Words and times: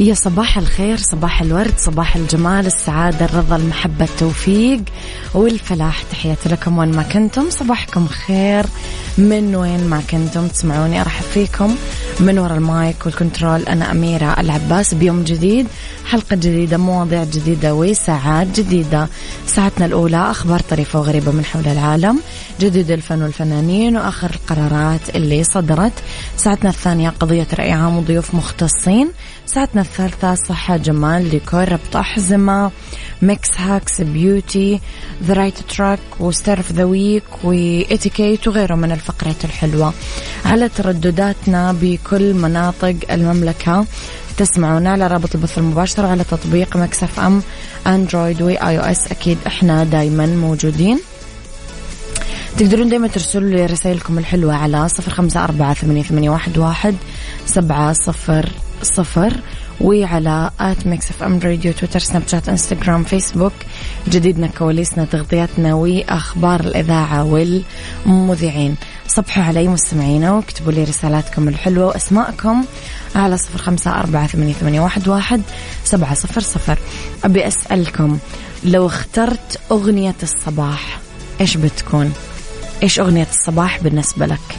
يا 0.00 0.14
صباح 0.14 0.58
الخير 0.58 0.96
صباح 0.96 1.42
الورد 1.42 1.74
صباح 1.78 2.16
الجمال 2.16 2.66
السعادة 2.66 3.24
الرضا 3.24 3.56
المحبة 3.56 4.04
التوفيق 4.04 4.80
والفلاح. 5.34 6.02
تحياتي 6.02 6.48
لكم 6.48 6.78
وين 6.78 6.88
ما 6.88 7.02
كنتم. 7.02 7.50
صباحكم 7.50 8.06
خير. 8.06 8.66
من 9.18 9.54
وين 9.56 9.86
ما 9.86 10.02
كنتم 10.10 10.48
تسمعوني 10.48 11.00
أرحب 11.00 11.24
فيكم 11.24 11.74
من 12.20 12.38
وراء 12.38 12.56
ال 12.56 12.69
mic 12.69 13.06
وال 13.06 13.17
control. 13.17 13.62
أنا 13.62 13.90
أميرة 13.90 14.40
العباس. 14.40 14.94
بيوم 14.94 15.24
جديد 15.24 15.66
حلقة 16.06 16.36
جديدة 16.36 16.76
مواضيع 16.76 17.24
جديدة 17.24 17.74
وساعات 17.74 18.46
جديدة. 18.60 19.08
ساعتنا 19.46 19.86
الأولى 19.86 20.30
أخبار 20.30 20.60
طريفة 20.60 20.98
وغريبة 20.98 21.32
من 21.32 21.44
حول 21.44 21.66
العالم. 21.66 22.20
جديد 22.60 22.90
الفن 22.90 23.22
والفنانين 23.22 23.96
وآخر 23.96 24.30
القرارات 24.30 25.16
اللي 25.16 25.44
صدرت. 25.44 25.92
ساعتنا 26.36 26.70
الثانية 26.70 27.08
قضية 27.08 27.46
رأي 27.58 27.72
عام 27.72 27.98
وضيوف 27.98 28.34
مختصين. 28.34 29.08
ساعتنا 29.46 29.80
الثالثة 29.80 30.34
صحة 30.34 30.76
جمال 30.76 31.30
ديكور 31.30 31.72
ربط 31.72 31.96
أحزمة 31.96 32.70
Mix 33.22 33.50
hacks 33.58 34.00
beauty 34.00 34.80
the 35.24 35.34
right 35.34 35.58
track 35.60 35.98
و 36.20 36.27
star 36.27 36.57
of 36.57 36.72
the 36.72 36.84
week 36.84 37.24
وإتيكيت 37.44 38.48
وغيره 38.48 38.74
من 38.74 38.92
الفقرات 38.92 39.44
الحلوة. 39.44 39.92
على 40.44 40.68
تردداتنا 40.68 41.72
بكل 41.72 42.34
مناطق 42.34 42.96
المملكة 43.10 43.86
تسمعونا 44.36 44.90
على 44.90 45.06
رابط 45.06 45.34
البث 45.34 45.58
المباشر 45.58 46.06
على 46.06 46.24
تطبيق 46.24 46.76
Mix 46.76 47.20
FM 47.20 47.42
Android 47.86 48.42
و 48.42 48.78
iOS 48.78 49.06
أكيد 49.06 49.38
إحنا 49.46 49.84
دايما 49.84 50.26
موجودين. 50.26 51.00
تقدرون 52.58 52.88
دايما 52.88 53.08
ترسلوا 53.08 53.50
لي 53.50 53.66
رسائلكم 53.66 54.18
الحلوة 54.18 54.54
على 54.54 54.88
صفر 54.88 55.10
خمسة 55.10 55.44
أربعة 55.44 55.74
ثمانية 55.74 56.30
واحد 56.30 56.96
سبعة 57.46 57.92
صفر 57.92 58.48
صفر 58.82 59.32
وعلى 59.80 60.50
at 60.60 60.86
Mix 60.86 61.10
FM 61.10 61.40
Radio 61.44 61.72
تويتر 61.72 61.98
سناب 61.98 62.22
شات 62.28 62.48
إنستغرام 62.48 63.04
فيسبوك. 63.04 63.52
جديدنا 64.08 64.46
كواليسنا 64.46 65.04
تغطياتنا 65.04 65.74
وأخبار 65.74 66.60
الإذاعة 66.60 67.24
والمذيعين. 67.24 68.76
صبحوا 69.08 69.42
علي 69.44 69.68
مستمعينا 69.68 70.32
واكتبوا 70.32 70.72
لي 70.72 70.84
رسالاتكم 70.84 71.48
الحلوة 71.48 71.86
وأسماءكم 71.86 72.64
على 73.14 73.38
صفر 73.38 73.58
خمسة 73.58 73.90
أربعة 73.90 74.26
ثمانية, 74.26 74.52
ثمانية 74.52 74.80
واحد, 74.80 75.08
واحد 75.08 75.42
سبعة 75.84 76.14
صفر 76.14 76.40
صفر. 76.40 76.78
أبي 77.24 77.46
أسألكم 77.46 78.18
لو 78.64 78.86
اخترت 78.86 79.60
أغنية 79.70 80.14
الصباح 80.22 80.98
إيش 81.40 81.56
بتكون؟ 81.56 82.12
إيش 82.82 83.00
أغنية 83.00 83.28
الصباح 83.32 83.82
بالنسبة 83.82 84.26
لك؟ 84.26 84.58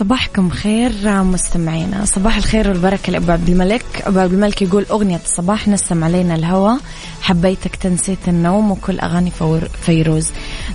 صباحكم 0.00 0.50
خير 0.50 0.92
مستمعينا. 1.22 2.04
صباح 2.04 2.36
الخير 2.36 2.68
والبركة 2.68 3.12
لأبو 3.12 3.32
عبد 3.32 3.48
الملك. 3.48 3.84
أبو 4.02 4.18
عبد 4.18 4.32
الملك 4.32 4.62
يقول 4.62 4.86
أغنية 4.90 5.20
الصباح 5.24 5.68
نسم 5.68 6.04
علينا 6.04 6.34
الهوى. 6.34 6.76
حبيتك 7.22 7.76
تنسيت 7.76 8.28
النوم 8.28 8.70
وكل 8.70 9.00
أغاني 9.00 9.32
فيروز. 9.82 10.30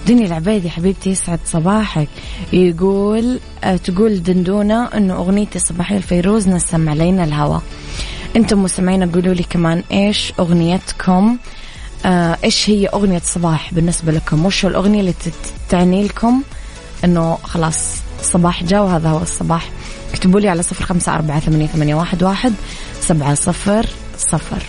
دنيا 0.07 0.25
العبيدي 0.25 0.69
حبيبتي 0.69 1.09
يسعد 1.09 1.39
صباحك. 1.45 2.07
يقول 2.53 3.39
أه 3.63 3.75
تقول 3.75 4.23
دندونة 4.23 4.85
أنه 4.85 5.13
أغنيتي 5.13 5.55
الصباحية 5.55 5.97
الفيروز 5.97 6.47
نسم 6.47 6.89
علينا 6.89 7.23
الهوى. 7.23 7.61
أنتم 8.35 8.63
مستمعين 8.63 9.11
قولوا 9.11 9.33
لي 9.33 9.43
كمان 9.43 9.83
إيش 9.91 10.33
أغنيتكم؟ 10.39 11.37
آه 12.05 12.37
إيش 12.43 12.69
هي 12.69 12.87
أغنية 12.87 13.21
صباح 13.23 13.73
بالنسبة 13.73 14.11
لكم؟ 14.11 14.45
وش 14.45 14.65
الأغنية 14.65 14.99
اللي 14.99 15.13
تعني 15.69 16.03
لكم؟ 16.03 16.41
أنه 17.05 17.37
خلاص 17.43 17.77
الصباح 18.19 18.63
جاء 18.63 18.83
وهذا 18.83 19.09
هو 19.09 19.21
الصباح. 19.21 19.69
اكتبوا 20.13 20.39
لي 20.39 20.49
على 20.49 20.63
صفر 20.63 20.85
خمسة 20.85 21.15
أربعة 21.15 21.39
ثمانية, 21.39 21.67
ثمانية 21.67 21.95
واحد, 21.95 22.23
واحد 22.23 22.53
سبعة 23.01 23.33
صفر 23.33 23.85
صفر. 24.17 24.63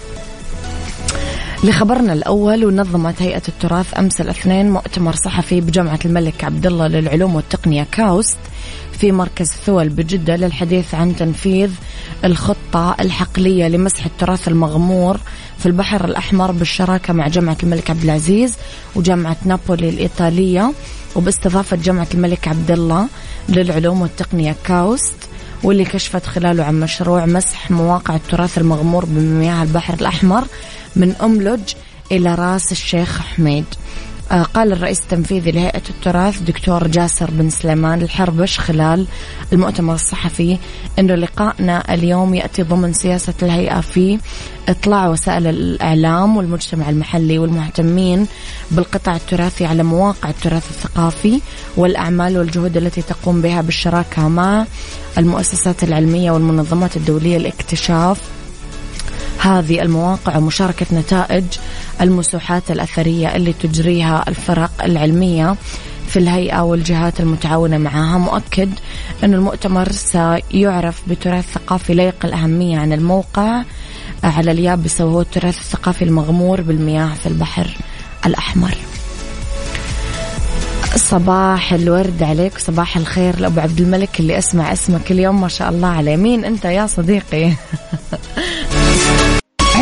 لخبرنا 1.64 2.12
الأول 2.12 2.64
ونظمت 2.64 3.22
هيئة 3.22 3.42
التراث 3.48 3.98
أمس 3.98 4.20
الاثنين 4.20 4.70
مؤتمر 4.70 5.14
صحفي 5.14 5.60
بجامعة 5.60 5.98
الملك 6.04 6.44
عبد 6.44 6.66
الله 6.66 6.86
للعلوم 6.86 7.34
والتقنية 7.34 7.86
كاوست 7.92 8.38
في 9.00 9.12
مركز 9.12 9.50
ثول 9.66 9.88
بجدة 9.88 10.36
للحديث 10.36 10.94
عن 10.94 11.16
تنفيذ 11.16 11.70
الخطة 12.25 12.96
الحقلية 13.00 13.69
لمسح 13.69 14.06
التراث 14.06 14.48
المغمور 14.48 15.20
في 15.58 15.66
البحر 15.66 16.04
الأحمر 16.04 16.52
بالشراكة 16.52 17.12
مع 17.12 17.28
جامعة 17.28 17.56
الملك 17.62 17.91
عبد 17.91 18.04
العزيز 18.04 18.54
وجامعة 18.94 19.36
نابولي 19.44 19.88
الإيطالية. 19.88 20.72
وباستضافة 21.16 21.77
جامعة 21.77 22.09
الملك 22.15 22.49
عبد 22.49 22.71
الله 22.71 23.09
للعلوم 23.49 24.03
والتقنية 24.03 24.56
كاوست 24.65 25.16
واللي 25.62 25.84
كشفت 25.84 26.26
خلاله 26.26 26.64
عن 26.64 26.81
مشروع 26.81 27.26
مسح 27.26 27.70
مواقع 27.70 28.17
التراث 28.17 28.58
المغمور 28.58 29.05
بمياه 29.05 29.62
البحر 29.62 29.94
الأحمر 29.94 30.44
من 30.96 31.14
أملج 31.23 31.75
إلى 32.12 32.35
رأس 32.35 32.73
الشيخ 32.73 33.20
حميد. 33.20 33.64
قال 34.32 34.73
الرئيس 34.73 35.00
التنفيذي 35.00 35.50
لهيئة 35.50 35.82
التراث 35.90 36.40
دكتور 36.43 36.87
جاسر 36.87 37.31
بن 37.31 37.50
سليمان 37.50 38.02
الحربش 38.02 38.58
خلال 38.58 39.06
المؤتمر 39.52 39.94
الصحفي 39.94 40.58
أنه 40.99 41.14
لقائنا 41.14 41.94
اليوم 41.94 42.34
يأتي 42.34 42.62
ضمن 42.62 42.93
سياسة 42.93 43.34
الهيئة 43.43 43.81
في 43.81 44.19
إطلاع 44.69 45.08
وسائل 45.08 45.46
الإعلام 45.46 46.37
والمجتمع 46.37 46.90
المحلي 46.90 47.38
والمهتمين 47.38 48.26
بالقطاع 48.70 49.17
التراثي 49.17 49.67
على 49.67 49.82
مواقع 49.82 50.31
التراث 50.31 50.70
الثقافي 50.70 51.40
والأعمال 51.76 52.38
والجهود 52.38 52.76
التي 52.76 53.02
تقوم 53.02 53.40
بها 53.40 53.61
بالشراكة 53.61 54.28
مع 54.28 54.67
المؤسسات 55.19 55.84
العلمية 55.84 56.31
والمنظمات 56.31 56.96
الدولية 56.96 57.38
لإكتشاف 57.38 58.20
هذه 59.41 59.83
المواقع 59.83 60.37
ومشاركة 60.37 60.87
نتائج 60.93 61.44
المسوحات 62.00 62.71
الأثرية 62.71 63.37
اللي 63.37 63.53
تجريها 63.53 64.25
الفرق 64.29 64.71
العلمية 64.85 65.56
في 66.09 66.19
الهيئة 66.19 66.61
والجهات 66.61 67.21
المتعاونة 67.21 67.79
معها 67.79 68.19
مؤكد 68.19 68.71
أن 69.25 69.35
المؤتمر 69.35 69.93
سيعرف 69.93 71.03
بتراث 71.09 71.44
ثقافي 71.53 71.94
لا 71.94 72.03
يقل 72.03 72.33
أهمية 72.33 72.79
عن 72.79 72.93
الموقع 72.93 73.62
على 74.25 74.50
اليابسة 74.50 75.05
وهو 75.05 75.21
التراث 75.21 75.59
الثقافي 75.59 76.05
المغمور 76.05 76.61
بالمياه 76.61 77.15
في 77.15 77.27
البحر 77.27 77.77
الأحمر. 78.27 78.75
صباح 80.97 81.73
الورد 81.73 82.23
عليك 82.23 82.59
صباح 82.59 82.97
الخير 82.97 83.38
لأبو 83.41 83.61
عبد 83.61 83.81
الملك 83.81 84.21
اللي 84.21 84.38
أسمع 84.38 84.73
اسمك 84.73 85.12
اليوم 85.12 85.41
ما 85.41 85.49
شاء 85.49 85.69
الله 85.71 85.88
عليه. 85.88 86.17
مين 86.17 86.44
أنت 86.44 86.65
يا 86.65 86.87
صديقي؟ 86.87 87.53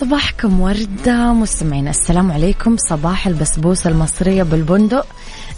صباحكم 0.00 0.60
وردة 0.60 1.32
مستمعين 1.32 1.88
السلام 1.88 2.32
عليكم. 2.32 2.76
صباح 2.76 3.26
البسبوسة 3.26 3.90
المصرية 3.90 4.42
بالبندق. 4.42 5.06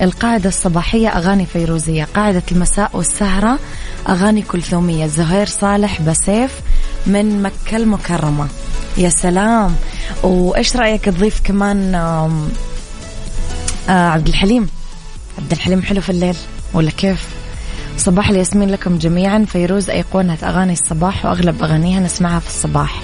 القاعدة 0.01 0.49
الصباحية 0.49 1.09
أغاني 1.09 1.47
فيروزية. 1.47 2.05
قاعدة 2.15 2.43
المساء 2.53 2.91
والسهرة 2.95 3.59
أغاني 4.09 4.43
كلثومية. 4.43 5.07
زهير 5.07 5.47
صالح 5.47 6.01
بسيف 6.01 6.61
من 7.07 7.43
مكة 7.43 7.77
المكرمة. 7.77 8.49
يا 8.99 9.09
سلام. 9.09 9.75
وإيش 10.23 10.77
رأيك 10.77 11.05
تضيف 11.05 11.41
كمان 11.45 11.95
آه 11.95 12.31
عبد 13.89 14.29
الحليم؟ 14.29 14.69
عبد 15.39 15.53
الحليم 15.53 15.83
حلو 15.83 16.01
في 16.01 16.11
الليل 16.11 16.37
ولا 16.75 16.91
كيف؟ 16.91 17.29
صباح 17.97 18.29
الياسمين 18.31 18.71
لكم 18.71 18.99
جميعا. 18.99 19.45
فيروز 19.49 19.91
أيقونة 19.91 20.39
أغاني 20.43 20.73
الصباح 20.73 21.25
وأغلب 21.25 21.63
أغانيها 21.63 22.01
نسمعها 22.01 22.39
في 22.39 22.49
الصباح. 22.49 23.03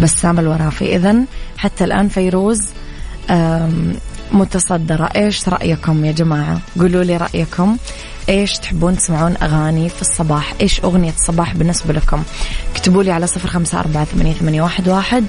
بسام 0.00 0.38
الورافي 0.38 0.96
إذا 0.96 1.16
حتى 1.56 1.84
الآن 1.84 2.08
فيروز 2.08 2.68
متصدرة. 4.32 5.10
إيش 5.16 5.48
رأيكم 5.48 6.04
يا 6.04 6.12
جماعة؟ 6.12 6.60
قولوا 6.78 7.04
لي 7.04 7.16
رأيكم. 7.16 7.76
إيش 8.28 8.58
تحبون 8.58 8.96
تسمعون 8.96 9.34
أغاني 9.42 9.88
في 9.88 10.02
الصباح؟ 10.02 10.54
إيش 10.60 10.80
أغنية 10.80 11.10
الصباح 11.10 11.54
بالنسبة 11.54 11.92
لكم؟ 11.92 12.22
اكتبوا 12.72 13.02
لي 13.02 13.10
على 13.10 13.26
صفر 13.26 13.48
خمسة 13.48 13.80
أربعة 13.80 14.04
ثمانية, 14.04 14.62
واحد, 14.62 15.24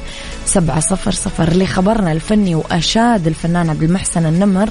سبعة 0.45 0.80
صفر 0.80 1.12
صفر 1.12 1.48
اللي 1.48 1.68
خبرنا 1.68 2.12
الفني 2.12 2.56
وأشاد 2.56 3.27
الفنان 3.27 3.69
عبد 3.69 3.83
المحسن 3.83 4.25
النمر 4.25 4.69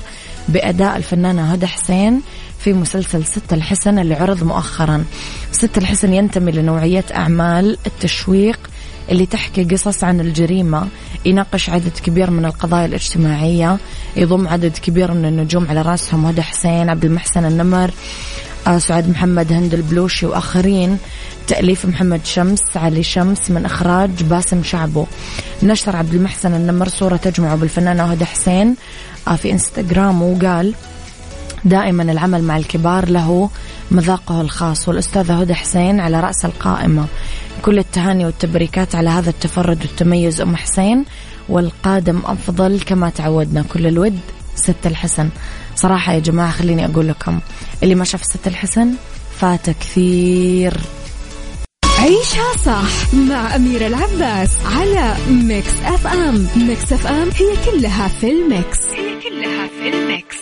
بأداء 0.49 0.97
الفنانة 0.97 1.53
هدى 1.53 1.67
حسين 1.67 2.21
في 2.59 2.73
مسلسل 2.73 3.25
ست 3.25 3.53
الحسن 3.53 3.99
اللي 3.99 4.15
عرض 4.15 4.45
مؤخرا. 4.45 5.05
ست 5.53 5.79
الحسن 5.79 6.13
ينتمي 6.13 6.53
لنوعية 6.53 7.05
أعمال 7.15 7.79
التشويق 7.87 8.59
اللي 9.13 9.27
تحكي 9.27 9.65
قصص 9.65 10.05
عن 10.05 10.21
الجريمة 10.21 10.89
يناقش 11.25 11.71
عدد 11.71 11.93
كبير 12.05 12.31
من 12.31 12.45
القضايا 12.45 12.87
الاجتماعية 12.87 13.79
يضم 14.17 14.49
عدد 14.49 14.79
كبير 14.79 15.13
من 15.13 15.25
النجوم 15.25 15.67
على 15.69 15.83
رأسهم 15.83 16.27
هدى 16.27 16.43
حسين 16.43 16.91
عبد 16.91 17.05
المحسن 17.05 17.45
النمر 17.45 17.91
آه، 18.67 18.79
سعاد 18.79 19.09
محمد 19.09 19.53
هند 19.53 19.75
البلوشي 19.75 20.27
وآخرين. 20.27 20.99
تأليف 21.47 21.87
محمد 21.87 22.21
شمس 22.25 22.63
علي 22.77 23.03
شمس 23.03 23.51
من 23.51 23.65
إخراج 23.65 24.23
باسم 24.23 24.63
شعبو. 24.63 25.07
نشر 25.63 25.97
عبد 25.97 26.15
المحسن 26.15 26.55
النمر 26.55 26.89
صورة 26.89 27.17
تجمعه 27.17 27.57
بالفنانة 27.57 28.03
هدى 28.03 28.25
حسين 28.25 28.77
آه، 29.29 29.37
في 29.37 29.53
إنستغرام 29.53 30.23
وقال 30.23 30.75
دائما 31.65 32.03
العمل 32.03 32.43
مع 32.43 32.57
الكبار 32.57 33.09
له 33.09 33.51
مذاقه 33.91 34.41
الخاص 34.41 34.89
والأستاذة 34.89 35.41
هدى 35.41 35.55
حسين 35.55 36.01
على 36.01 36.21
رأس 36.21 36.45
القائمة. 36.45 37.07
كل 37.63 37.79
التهاني 37.79 38.25
والتبريكات 38.25 38.95
على 38.95 39.11
هذا 39.11 39.31
التفرد 39.31 39.83
والتميز. 39.83 40.41
أم 40.41 40.57
حسين 40.57 41.05
والقادم 41.49 42.23
أفضل 42.25 42.81
كما 42.81 43.11
تعودنا. 43.11 43.63
كل 43.63 43.87
الود 43.87 44.19
ست 44.57 44.87
الحسن. 44.87 45.29
صراحة 45.77 46.13
يا 46.13 46.19
جماعة 46.19 46.51
خليني 46.51 46.85
أقول 46.87 47.09
لكم 47.09 47.41
اللي 47.83 47.95
ما 47.95 48.05
شاف 48.05 48.25
ست 48.25 48.47
الحسن 48.47 48.95
فات 49.39 49.71
كثير. 49.71 50.75
عيشها 51.99 52.57
صح 52.65 53.15
مع 53.15 53.57
أميرة 53.57 53.87
العباس 53.87 54.51
على 54.77 55.17
Mix 55.31 55.73
FM. 55.85 56.47
Mix 56.57 56.93
FM 56.93 57.29
هي 57.37 57.57
كلها 57.71 58.09
في 58.09 58.31
ال 58.31 58.41
Mix. 58.41 58.79
هي 58.87 59.21
كلها 59.21 59.69
في 59.69 59.89
ال 59.89 60.00
Mix. 60.00 60.42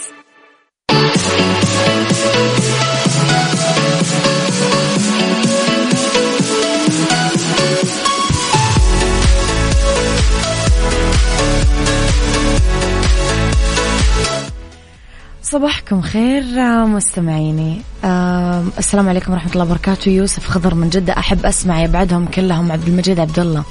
صباحكم 15.50 16.00
خير 16.00 16.44
مستمعيني. 16.86 17.82
آه 18.04 18.64
السلام 18.78 19.08
عليكم 19.08 19.32
ورحمة 19.32 19.52
الله 19.52 19.64
وبركاته. 19.64 20.08
يوسف 20.08 20.48
خضر 20.48 20.74
من 20.74 20.88
جدة. 20.88 21.18
أحب 21.18 21.46
أسمع 21.46 21.82
يبعدهم 21.82 22.26
كلهم. 22.26 22.72
عبد 22.72 22.88
المجيد 22.88 23.20
عبد 23.20 23.38
الله. 23.38 23.64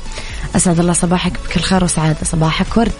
أسعد 0.55 0.79
الله 0.79 0.93
صباحك. 0.93 1.33
بكل 1.33 1.61
خير 1.61 1.83
وسعادة. 1.83 2.17
صباحك 2.23 2.77
ورد. 2.77 2.91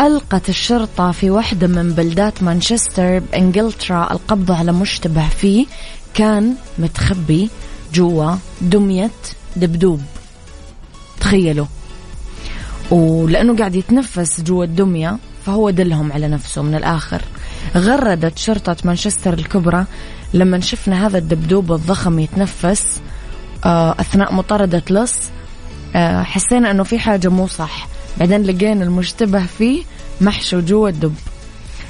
ألقت 0.00 0.48
الشرطة 0.48 1.10
في 1.10 1.30
واحدة 1.30 1.66
من 1.66 1.92
بلدات 1.92 2.42
مانشستر 2.42 3.18
بإنجلترا 3.18 4.12
القبض 4.12 4.52
على 4.52 4.72
مشتبه 4.72 5.28
فيه. 5.28 5.66
كان 6.14 6.54
متخبي 6.78 7.50
جوا 7.94 8.34
دمية 8.60 9.10
دبدوب. 9.56 10.00
تخيلوا. 11.20 11.66
ولأنه 12.90 13.56
قاعد 13.56 13.74
يتنفس 13.74 14.40
جوا 14.40 14.64
الدمية. 14.64 15.18
فهو 15.46 15.70
دلهم 15.70 16.12
على 16.12 16.28
نفسه 16.28 16.62
من 16.62 16.74
الآخر. 16.74 17.22
غردت 17.76 18.38
شرطة 18.38 18.76
مانشستر 18.84 19.34
الكبرى 19.34 19.84
لما 20.34 20.60
شفنا 20.60 21.06
هذا 21.06 21.18
الدبدوب 21.18 21.72
الضخم 21.72 22.18
يتنفس 22.18 23.00
آه، 23.64 23.94
أثناء 24.00 24.34
مطاردة 24.34 24.82
لص 24.90 25.14
آه، 25.96 26.22
حسينا 26.22 26.70
أنه 26.70 26.82
في 26.82 26.98
حاجة 26.98 27.28
مو 27.28 27.46
صح. 27.46 27.88
بعدين 28.18 28.42
لقينا 28.42 28.84
المشتبه 28.84 29.46
فيه 29.46 29.82
محشو 30.20 30.60
جوا 30.60 30.88
الدب. 30.88 31.14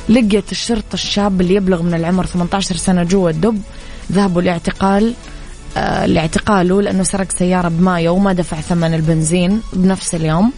لقيت 0.09 0.53
الشرطة 0.53 0.95
الشاب 0.95 1.41
اللي 1.41 1.55
يبلغ 1.55 1.83
من 1.83 1.95
العمر 1.95 2.27
18 2.27 2.77
سنة 2.77 3.03
جوا 3.03 3.31
الدب 3.31 3.63
ذهبوا 4.13 4.43
لاعتقال 4.43 5.15
آه 5.77 6.07
لاعتقاله 6.07 6.83
لأنه 6.83 7.03
سرق 7.03 7.33
سيارة 7.39 7.69
بمايو 7.69 8.15
وما 8.15 8.33
دفع 8.33 8.61
ثمن 8.61 8.95
البنزين 8.95 9.61
بنفس 9.73 10.15
اليوم. 10.15 10.53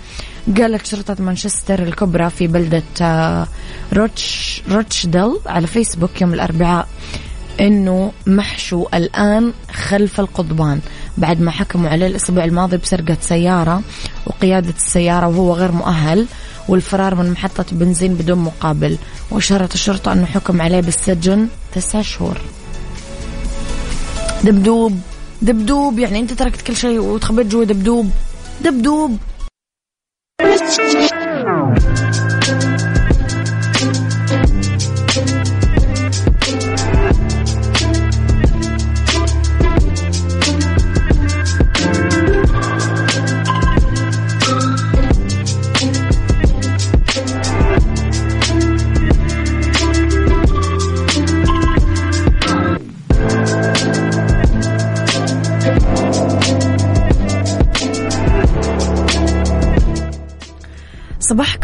قالت 0.59 0.87
شرطة 0.87 1.17
مانشستر 1.23 1.83
الكبرى 1.83 2.31
في 2.31 2.47
بلدة 2.47 2.83
آه، 3.01 3.47
روتش 3.93 4.63
روتشديل 4.71 5.41
على 5.47 5.67
فيسبوك 5.67 6.21
يوم 6.21 6.35
الأربعاء 6.35 6.89
إنه 7.61 8.13
محشو 8.27 8.87
الآن 8.95 9.53
خلف 9.73 10.21
القضبان 10.21 10.81
بعد 11.19 11.41
ما 11.41 11.51
حكموا 11.51 11.91
عليه 11.91 12.07
الأسبوع 12.07 12.45
الماضي 12.45 12.77
بسرقة 12.77 13.17
سيارة 13.21 13.83
وقيادة 14.27 14.75
السيارة 14.77 15.27
وهو 15.27 15.53
غير 15.53 15.73
مؤهل 15.73 16.27
والفرار 16.69 17.15
من 17.15 17.31
محطة 17.31 17.65
بنزين 17.73 18.15
بدون 18.15 18.39
مقابل 18.39 18.99
وأشارت 19.31 19.75
الشرطة 19.75 20.13
إنه 20.13 20.27
حكم 20.27 20.63
عليه 20.63 20.81
بالسجن 20.81 21.49
تسع 21.75 22.03
شهور. 22.03 22.41
دبدوب 24.45 25.01
دبدوب 25.43 25.99
يعني 25.99 26.21
أنت 26.21 26.33
تركت 26.33 26.63
كل 26.63 26.77
شيء 26.77 26.99
وتخبيت 26.99 27.47
جوا 27.47 27.65
دبدوب. 27.65 28.11
دبدوب. 28.65 29.19
Oh. 30.41 31.94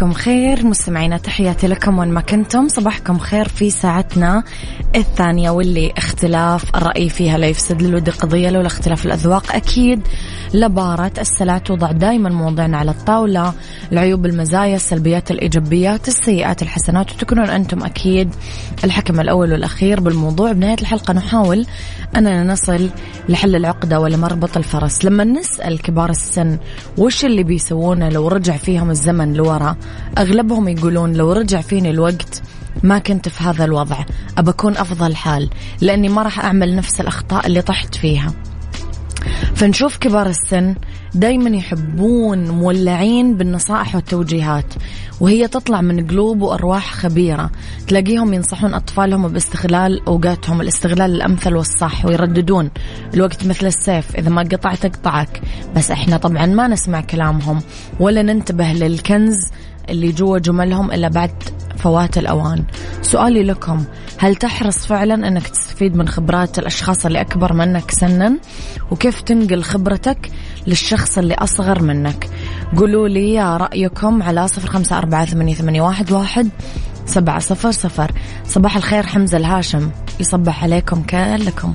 صباحكم 0.00 0.12
خير. 0.12 0.66
مستمعينا 0.66 1.16
تحياتي 1.16 1.66
لكم 1.66 1.98
وين 1.98 2.08
ما 2.08 2.20
كنتم. 2.20 2.68
صباحكم 2.68 3.18
خير 3.18 3.48
في 3.48 3.70
ساعتنا 3.70 4.44
الثانية 4.96 5.50
واللي 5.50 5.92
اختلاف 5.96 6.76
الرأي 6.76 7.08
فيها 7.08 7.38
لا 7.38 7.46
يفسد 7.46 7.82
للود 7.82 8.10
قضية 8.10 8.50
لولا 8.50 8.66
اختلاف 8.66 9.06
الأذواق. 9.06 9.54
أكيد 9.54 10.00
لبارة 10.54 11.12
السلع 11.18 11.58
توضع 11.58 11.92
دائما 11.92 12.28
مواضيعنا 12.28 12.78
على 12.78 12.90
الطاولة. 12.90 13.52
العيوب 13.92 14.26
المزايا 14.26 14.76
السلبيات 14.76 15.30
الإيجابيات 15.30 16.08
السيئات 16.08 16.62
الحسنات. 16.62 17.12
وتكونون 17.12 17.50
أنتم 17.50 17.82
أكيد 17.84 18.34
الحكم 18.84 19.20
الأول 19.20 19.52
والأخير 19.52 20.00
بالموضوع. 20.00 20.52
بنهاية 20.52 20.76
الحلقة 20.80 21.14
نحاول 21.14 21.66
أننا 22.16 22.44
نصل 22.44 22.90
لحل 23.28 23.56
العقدة 23.56 24.00
ولمربط 24.00 24.56
الفرس. 24.56 25.04
لما 25.04 25.24
نسأل 25.24 25.82
كبار 25.82 26.10
السن 26.10 26.58
وش 26.98 27.24
اللي 27.24 27.42
بيسوونه 27.42 28.08
لو 28.08 28.28
رجع 28.28 28.56
فيهم 28.56 28.90
الزمن 28.90 29.32
لورا 29.32 29.76
أغلبهم 30.18 30.68
يقولون 30.68 31.12
لو 31.12 31.32
رجع 31.32 31.60
فيني 31.60 31.90
الوقت 31.90 32.42
ما 32.82 32.98
كنت 32.98 33.28
في 33.28 33.44
هذا 33.44 33.64
الوضع. 33.64 34.04
أبكون 34.38 34.76
أفضل 34.76 35.16
حال 35.16 35.50
لأني 35.80 36.08
ما 36.08 36.22
راح 36.22 36.44
أعمل 36.44 36.76
نفس 36.76 37.00
الأخطاء 37.00 37.46
اللي 37.46 37.62
طحت 37.62 37.94
فيها. 37.94 38.32
فنشوف 39.60 39.96
كبار 39.96 40.26
السن 40.26 40.74
دايما 41.14 41.56
يحبون 41.56 42.50
مولعين 42.50 43.36
بالنصائح 43.36 43.94
والتوجيهات 43.94 44.74
وهي 45.20 45.48
تطلع 45.48 45.80
من 45.80 46.06
قلوب 46.06 46.42
وأرواح 46.42 46.94
خبيرة. 46.94 47.50
تلاقيهم 47.88 48.34
ينصحون 48.34 48.74
أطفالهم 48.74 49.28
باستغلال 49.28 50.06
أوقاتهم 50.06 50.60
الاستغلال 50.60 51.14
الأمثل 51.14 51.54
والصح 51.54 52.04
ويرددون 52.04 52.70
الوقت 53.14 53.46
مثل 53.46 53.66
السيف 53.66 54.16
إذا 54.16 54.30
ما 54.30 54.42
قطعت 54.42 54.86
قطعك 54.86 55.40
بس 55.76 55.90
إحنا 55.90 56.16
طبعا 56.16 56.46
ما 56.46 56.68
نسمع 56.68 57.00
كلامهم 57.00 57.60
ولا 58.00 58.22
ننتبه 58.22 58.72
للكنز 58.72 59.36
اللي 59.90 60.12
جوا 60.12 60.38
جملهم 60.38 60.92
إلا 60.92 61.08
بعد 61.08 61.30
فوات 61.76 62.18
الأوان. 62.18 62.64
سؤالي 63.02 63.42
لكم 63.42 63.84
هل 64.18 64.36
تحرص 64.36 64.86
فعلا 64.86 65.28
أنك 65.28 65.48
تستفيد 65.48 65.96
من 65.96 66.08
خبرات 66.08 66.58
الأشخاص 66.58 67.06
اللي 67.06 67.20
أكبر 67.20 67.52
منك 67.52 67.90
سنا؟ 67.90 68.38
وكيف 68.90 69.20
تنقل 69.20 69.62
خبرتك 69.62 70.30
للشخص 70.66 71.18
اللي 71.18 71.34
أصغر 71.34 71.82
منك؟ 71.82 72.28
قولوا 72.76 73.08
لي 73.08 73.56
رأيكم 73.56 74.22
على 74.22 74.48
صفر 74.48 74.68
خمسة 74.68 74.98
أربعة 74.98 75.24
ثمانية 75.24 75.82
واحد 75.82 76.10
سبعة 77.06 77.38
صفر 77.38 77.70
صفر. 77.70 78.12
صباح 78.46 78.76
الخير 78.76 79.06
حمزة 79.06 79.36
الهاشم 79.36 79.90
يصبح 80.20 80.64
عليكم 80.64 81.02
كلكم 81.02 81.74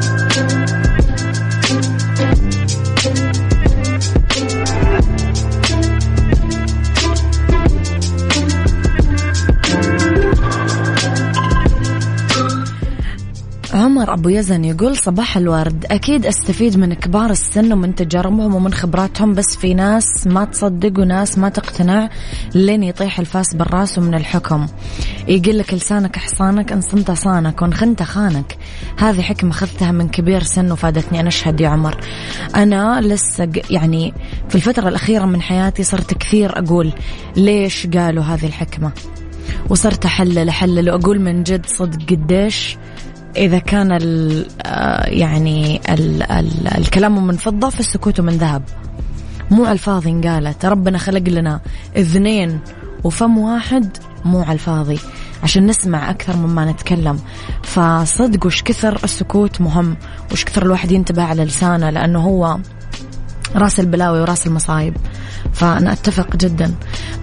أبو 14.21 14.29
يزن 14.29 14.65
يقول 14.65 14.97
صباح 14.97 15.37
الورد. 15.37 15.85
أكيد 15.91 16.25
أستفيد 16.25 16.77
من 16.77 16.93
كبار 16.93 17.29
السن 17.29 17.73
ومن 17.73 17.95
تجاربهم 17.95 18.55
ومن 18.55 18.73
خبراتهم 18.73 19.33
بس 19.33 19.55
في 19.55 19.73
ناس 19.73 20.27
ما 20.27 20.45
تصدق 20.45 20.99
وناس 20.99 21.37
ما 21.37 21.49
تقتنع 21.49 22.09
لين 22.55 22.83
يطيح 22.83 23.19
الفاس 23.19 23.55
بالراس 23.55 23.97
ومن 23.97 24.13
الحكم. 24.13 24.67
يقول 25.27 25.57
لك 25.57 25.73
لسانك 25.73 26.15
حصانك 26.15 26.71
إن 26.71 26.81
صنت 26.81 27.11
صانك 27.11 27.61
وإن 27.61 27.73
خنت 27.73 28.03
خانك. 28.03 28.57
هذه 28.97 29.21
حكمة 29.21 29.51
أخذتها 29.51 29.91
من 29.91 30.07
كبير 30.07 30.43
سن 30.43 30.71
وفادتني. 30.71 31.19
أنا 31.19 31.27
أشهد 31.27 31.61
يا 31.61 31.69
عمر. 31.69 31.97
أنا 32.55 33.01
لسه 33.01 33.49
يعني 33.69 34.13
في 34.49 34.55
الفترة 34.55 34.89
الأخيرة 34.89 35.25
من 35.25 35.41
حياتي 35.41 35.83
صرت 35.83 36.13
كثير 36.13 36.59
أقول 36.59 36.93
ليش 37.35 37.87
قالوا 37.87 38.23
هذه 38.23 38.45
الحكمة. 38.45 38.91
وصرت 39.69 40.05
أحلل 40.05 40.49
أحلل 40.49 40.89
وأقول 40.89 41.21
من 41.21 41.43
جد 41.43 41.65
صدق 41.65 42.09
قديش 42.09 42.77
إذا 43.37 43.59
كان 43.59 43.91
ال 43.91 44.45
آه، 44.61 45.09
يعني 45.09 45.81
ال 45.89 46.23
ال 46.23 46.67
الكلام 46.77 47.27
من 47.27 47.37
فضة 47.37 47.69
فالسكوت 47.69 48.21
من 48.21 48.33
ذهب. 48.33 48.63
مو 49.51 49.65
على 49.65 49.73
الفاضي 49.73 50.09
انقالت. 50.09 50.65
ربنا 50.65 50.97
خلق 50.97 51.29
لنا 51.29 51.59
اثنين 51.97 52.59
وفم 53.03 53.37
واحد 53.37 53.97
مو 54.25 54.41
على 54.41 54.53
الفاضي. 54.53 54.99
عشان 55.43 55.65
نسمع 55.65 56.09
أكثر 56.09 56.37
مما 56.37 56.71
نتكلم. 56.71 57.19
فصدق 57.63 58.45
وش 58.45 58.63
كثر 58.63 58.99
السكوت 59.03 59.61
مهم 59.61 59.97
وش 60.31 60.45
كثر 60.45 60.63
الواحد 60.65 60.91
ينتبه 60.91 61.23
على 61.23 61.45
لسانه 61.45 61.89
لأنه 61.89 62.19
هو 62.19 62.57
راس 63.55 63.79
البلاوي 63.79 64.21
وراس 64.21 64.47
المصايب. 64.47 64.97
فأنا 65.53 65.93
أتفق 65.93 66.35
جدا. 66.35 66.73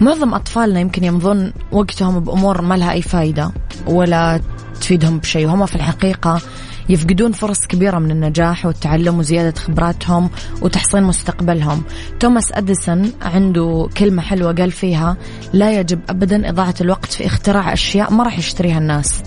معظم 0.01 0.35
أطفالنا 0.35 0.81
يمكن 0.81 1.05
يمضون 1.05 1.53
وقتهم 1.73 2.21
بأمور 2.21 2.63
ما 2.63 2.75
لها 2.75 2.93
أي 2.93 3.03
فايدة 3.03 3.51
ولا 3.87 4.41
تفيدهم 4.81 5.19
بشيء. 5.19 5.47
وهم 5.47 5.67
في 5.67 5.77
الحقيقة 5.77 6.41
يفقدون 6.89 7.33
فرص 7.33 7.67
كبيرة 7.67 7.99
من 7.99 8.11
النجاح 8.11 8.67
والتعلم 8.67 9.19
وزيادة 9.19 9.61
خبراتهم 9.61 10.31
وتحصين 10.63 11.03
مستقبلهم. 11.03 11.83
توماس 12.21 12.53
أديسون 12.53 13.13
عنده 13.23 13.89
كلمة 13.97 14.23
حلوة 14.23 14.53
قال 14.53 14.71
فيها 14.71 15.17
لا 15.53 15.81
يجب 15.81 16.01
أبدا 16.09 16.49
إضاعة 16.49 16.75
الوقت 16.81 17.13
في 17.13 17.27
اختراع 17.27 17.73
أشياء 17.73 18.13
ما 18.13 18.25
راح 18.25 18.39
يشتريها 18.39 18.79
الناس. 18.79 19.23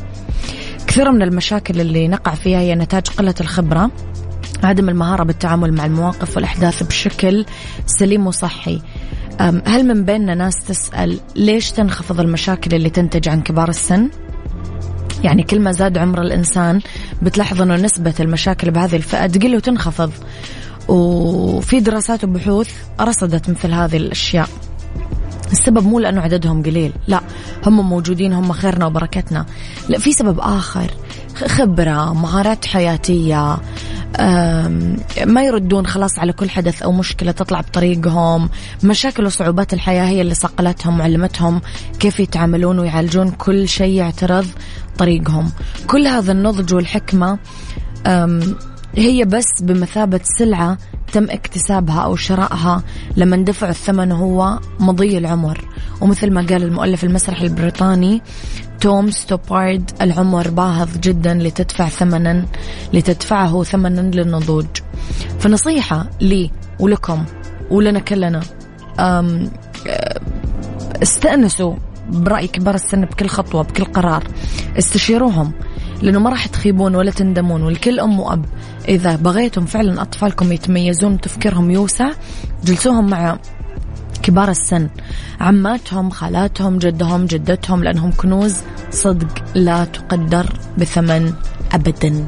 كثير 0.88 1.12
من 1.12 1.22
المشاكل 1.22 1.81
اللي 1.81 2.08
نقع 2.08 2.36
فيها 2.36 2.60
هي 2.60 2.75
نتاج 2.75 3.08
قلة 3.08 3.36
الخبرة 3.41 3.91
عدم 4.63 4.89
المهارة 4.89 5.24
بالتعامل 5.24 5.74
مع 5.74 5.86
المواقف 5.86 6.36
والأحداث 6.36 6.84
بشكل 6.84 7.46
سليم 7.86 8.27
وصحي. 8.27 8.81
هل 9.65 9.88
من 9.88 10.05
بيننا 10.05 10.36
ناس 10.36 10.55
تسأل 10.67 11.20
ليش 11.36 11.72
تنخفض 11.72 12.20
المشاكل 12.20 12.75
اللي 12.75 12.89
تنتج 12.89 13.29
عن 13.29 13.41
كبار 13.41 13.70
السن؟ 13.70 14.10
يعني 15.24 15.44
كل 15.44 15.60
ما 15.60 15.72
زاد 15.72 15.98
عمر 15.98 16.22
الإنسان 16.22 16.82
بتلاحظ 17.22 17.62
أنه 17.62 17.75
نسبة 17.75 18.13
المشاكل 18.20 18.72
بهذه 18.72 18.96
الفئة 18.96 19.28
تقل 19.28 19.56
وتنخفض. 19.56 20.12
وفي 20.88 21.80
دراسات 21.80 22.24
وبحوث 22.24 22.74
رصدت 23.01 23.50
مثل 23.50 23.72
هذه 23.72 23.98
الأشياء. 23.98 24.50
السبب 25.51 25.86
مو 25.86 26.00
لأنه 26.00 26.22
عددهم 26.22 26.63
قليل 26.63 26.93
لا 27.08 27.22
هم 27.65 27.89
موجودين 27.89 28.34
هم 28.34 28.51
خيرنا 28.51 28.86
وبركتنا. 28.86 29.46
لا 29.89 30.00
في 30.00 30.13
سبب 30.13 30.39
آخر 30.39 30.91
خبرة 31.48 32.13
مهارات 32.13 32.65
حياتية 32.65 33.58
ما 35.25 35.43
يردون 35.43 35.88
خلاص 35.88 36.20
على 36.20 36.34
كل 36.34 36.50
حدث 36.50 36.81
أو 36.81 36.91
مشكلة 36.91 37.31
تطلع 37.31 37.62
بطريقهم. 37.62 38.50
مشاكل 38.84 39.25
وصعوبات 39.25 39.74
الحياة 39.74 40.05
هي 40.05 40.22
اللي 40.22 40.34
صقلتهم 40.34 41.00
وعلمتهم 41.00 41.62
كيف 42.00 42.20
يتعاملون 42.20 42.79
ويعالجون 42.79 43.31
كل 43.31 43.67
شيء 43.67 43.93
يعترض 43.93 44.46
طريقهم. 44.98 45.51
كل 45.88 46.08
هذا 46.08 46.31
النضج 46.31 46.74
والحكمة 46.74 47.39
هي 48.96 49.26
بس 49.26 49.62
بمثابة 49.62 50.20
سلعة 50.24 50.78
تم 51.14 51.30
اكتسابها 51.30 52.02
أو 52.02 52.16
شرائها 52.16 52.84
لما 53.16 53.38
دفع 53.38 53.70
الثمن 53.70 54.12
هو 54.12 54.60
مضي 54.80 55.18
العمر. 55.18 55.66
ومثل 56.02 56.32
ما 56.32 56.42
قال 56.42 56.64
المؤلف 56.64 57.04
المسرحي 57.04 57.46
البريطاني 57.46 58.22
توم 58.82 59.12
ستوبارد 59.12 59.92
العمر 60.02 60.48
باهظ 60.50 60.98
جدا 60.98 61.34
لتدفع 61.34 61.90
ثمنا 61.90 62.46
لتدفعه 62.94 63.64
ثمنا 63.64 64.02
للنضوج. 64.02 64.66
فنصيحة 65.40 66.10
لي 66.22 66.52
ولكم 66.80 67.26
ولنا 67.72 68.00
كلنا 68.00 68.42
استأنسوا 71.04 71.76
برأي 72.10 72.48
كبار 72.48 72.76
السن 72.76 73.02
بكل 73.02 73.28
خطوة 73.28 73.64
بكل 73.64 73.84
قرار. 73.84 74.24
استشيروهم. 74.80 75.52
لأنه 76.01 76.20
ما 76.20 76.29
راح 76.29 76.48
تخيبون 76.48 76.96
ولا 76.96 77.12
تندمون 77.12 77.63
والكل 77.63 78.00
أم 78.00 78.20
وأب. 78.20 78.46
إذا 78.88 79.15
بغيتم 79.15 79.65
فعلا 79.65 80.01
أطفالكم 80.01 80.51
يتميزون 80.51 81.22
تفكيرهم 81.22 81.72
يوسع 81.72 82.12
جلسوهم 82.63 83.10
مع 83.10 83.38
كبار 84.24 84.50
السن. 84.50 84.89
عماتهم 85.39 86.10
خالاتهم 86.10 86.77
جدهم 86.77 87.25
جدتهم 87.25 87.84
لأنهم 87.84 88.12
كنوز 88.12 88.55
صدق 88.91 89.43
لا 89.55 89.86
تقدر 89.86 90.46
بثمن 90.77 91.34
أبدا. 91.72 92.25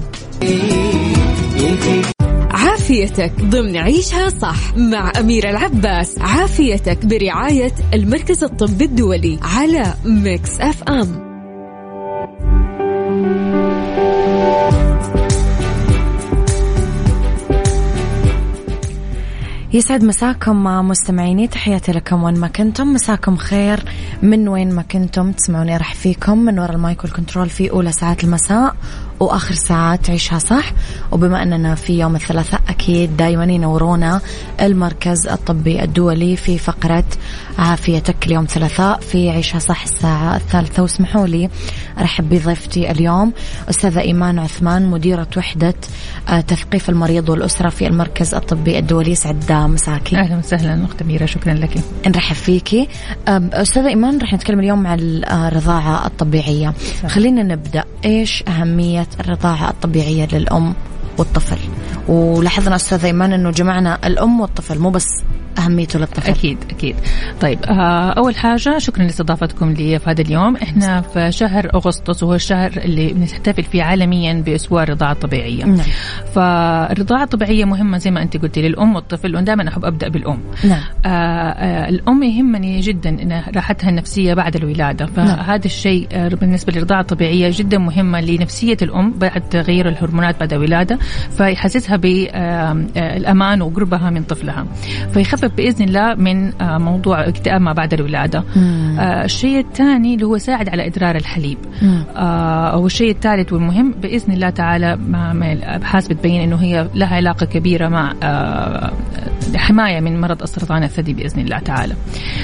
عافيتك 2.52 3.34
ضمن 3.42 3.78
عيشها 3.78 4.30
صح 4.30 4.78
مع 4.78 5.12
أميرة 5.20 5.50
العباس. 5.50 6.20
عافيتك 6.20 7.06
برعاية 7.06 7.74
المركز 7.94 8.44
الطبي 8.44 8.86
الدولي 8.86 9.40
على 9.42 9.94
Mix 10.06 10.60
FM. 10.60 11.33
يسعد 19.74 20.04
مساكم 20.04 20.64
مستمعيني 20.64 21.48
تحياتي 21.48 21.92
لكم 21.92 22.24
وين 22.24 22.40
ما 22.40 22.48
كنتم. 22.48 22.94
مساكم 22.94 23.36
خير 23.36 23.84
من 24.22 24.48
وين 24.48 24.76
ما 24.76 24.82
كنتم. 24.82 25.32
تسمعوني 25.32 25.78
أرحب 25.78 25.94
فيكم 25.94 26.38
من 26.38 26.60
وراء 26.60 26.72
ال 26.72 26.80
mic 26.80 27.04
وال 27.04 27.14
control 27.14 27.50
في 27.50 27.72
أولى 27.72 27.92
ساعات 27.92 28.24
المساء 28.24 28.76
وآخر 29.20 29.54
ساعات 29.54 30.06
عيشها 30.06 30.40
صح. 30.40 30.72
وبما 31.12 31.44
أننا 31.44 31.76
في 31.76 32.00
يوم 32.00 32.16
الثلاثاء 32.16 32.62
أكيد 32.70 33.18
دائما 33.18 33.44
ينورونا 33.44 34.22
المركز 34.62 35.28
الطبي 35.28 35.84
الدولي 35.84 36.36
في 36.36 36.58
فقرة 36.58 37.06
عافيتك 37.60 38.28
اليوم 38.28 38.46
ثلاثاء 38.46 39.00
في 39.00 39.30
عيشها 39.30 39.60
صح 39.60 39.84
الساعة 39.84 40.36
الثالثة. 40.36 40.82
واسمحوا 40.82 41.28
لي 41.28 41.50
أرحب 42.00 42.30
بضيفتي 42.30 42.92
اليوم 42.92 43.34
أستاذة 43.70 44.00
إيمان 44.00 44.40
عثمان 44.40 44.86
مديرة 44.86 45.28
وحدة 45.38 45.74
آه، 46.30 46.42
تثقيف 46.42 46.90
المريض 46.90 47.30
والأسرة 47.30 47.70
في 47.70 47.88
المركز 47.88 48.34
الطبي 48.36 48.80
الدولي. 48.80 49.12
يسعد 49.12 49.52
مساكي. 49.52 50.16
أهلا 50.16 50.38
وسهلا 50.38 50.86
أخت 50.86 51.02
أميرة 51.02 51.26
شكرا 51.26 51.54
لك. 51.54 51.80
نرحب 52.08 52.36
فيكي. 52.36 52.88
أستاذة 53.28 53.88
إيمان 53.88 54.18
رح 54.22 54.34
نتكلم 54.34 54.60
اليوم 54.60 54.88
عن 54.88 55.00
الرضاعة 55.32 56.06
الطبيعية. 56.06 56.74
خلينا 57.08 57.44
نبدأ. 57.44 57.84
إيش 58.06 58.44
أهمية 58.48 59.08
الرضاعة 59.20 59.70
الطبيعية 59.70 60.28
للأم؟ 60.34 60.74
والطفل 61.18 61.58
ولاحظنا 62.08 62.76
أستاذ 62.76 63.06
إيمان 63.06 63.34
أنه 63.34 63.52
جمعنا 63.52 64.08
الأم 64.08 64.40
والطفل 64.40 64.80
مو 64.80 64.90
بس 64.90 65.24
أهميته 65.58 66.00
للطفل 66.00 66.32
أكيد 66.32 66.58
أكيد 66.70 66.96
طيب 67.42 67.60
آه 67.66 68.10
أول 68.10 68.36
حاجة 68.36 68.78
شكرا 68.78 69.04
لاستضافتكم 69.04 69.72
لي 69.72 70.00
في 70.00 70.10
هذا 70.10 70.22
اليوم 70.22 70.56
إحنا 70.56 71.02
في 71.02 71.32
شهر 71.32 71.70
أغسطس 71.76 72.24
وهو 72.24 72.34
الشهر 72.34 72.72
اللي 72.78 73.14
بنحتفل 73.14 73.64
فيه 73.64 73.84
عالميا 73.84 74.34
بأسبوع 74.34 74.84
الرضاعة 74.84 75.12
الطبيعية 75.12 75.66
نعم. 75.66 75.86
فالرضاعة 76.36 77.24
الطبيعية 77.24 77.66
مهمة 77.66 77.98
زي 77.98 78.12
ما 78.12 78.22
أنت 78.22 78.38
قلتي 78.38 78.62
للأم 78.62 78.96
والطفل 78.96 79.36
وأنا 79.36 79.46
دائما 79.46 79.68
أحب 79.68 79.86
أبدأ 79.86 80.08
بالأم 80.08 80.40
نعم. 80.64 80.82
آه 81.06 81.10
آه 81.10 81.90
الأم 81.90 82.24
يهمني 82.24 82.80
جدا 82.80 83.10
إن 83.10 83.44
راحتها 83.56 83.90
النفسية 83.90 84.34
بعد 84.34 84.56
الولادة 84.56 85.06
نعم. 85.06 85.16
فهذا 85.16 85.48
نعم. 85.48 85.62
الشيء 85.66 86.08
آه 86.12 86.28
بالنسبة 86.28 86.74
للرضاعة 86.74 87.02
الطبيعية 87.02 87.50
جدا 87.54 87.78
مهمة 87.78 88.22
لنفسية 88.22 88.78
الأم 88.82 89.12
بعد 89.12 89.50
تغيير 89.50 89.90
الهرمونات 89.90 90.40
بعد 90.40 90.54
الولادة 90.54 91.00
فيحسسها 91.38 91.96
بالأمان 91.96 93.62
آه، 93.62 93.66
وقربها 93.66 94.10
من 94.10 94.24
طفلها 94.24 94.66
فيخف 95.14 95.44
يخفف 95.44 95.56
بإذن 95.58 95.86
الله 95.86 96.16
من 96.16 96.62
آه، 96.62 96.78
موضوع 96.78 97.28
اكتئاب 97.28 97.62
ما 97.62 97.74
بعد 97.74 97.94
الولادة. 97.94 98.44
آه 99.00 99.26
الشيء 99.26 99.60
الثاني 99.60 100.14
اللي 100.14 100.26
هو 100.26 100.36
يساعد 100.36 100.70
على 100.70 100.88
إدرار 100.88 101.16
الحليب. 101.16 101.58
آه 102.16 102.78
والشيء 102.78 103.12
الثالث 103.12 103.54
والمهم 103.54 103.92
بإذن 103.92 104.34
الله 104.34 104.50
تعالى 104.50 104.96
ما 104.96 105.54
الأبحاث 105.54 106.08
بتبين 106.08 106.42
إنه 106.42 106.56
هي 106.56 106.88
لها 106.96 107.16
علاقة 107.16 107.46
كبيرة 107.46 107.88
مع 107.88 108.14
آه 108.24 108.92
حماية 109.56 110.00
من 110.00 110.22
مرض 110.22 110.42
السرطان 110.42 110.84
الثدي 110.84 111.14
بإذن 111.14 111.42
الله 111.42 111.60
تعالى. 111.60 111.96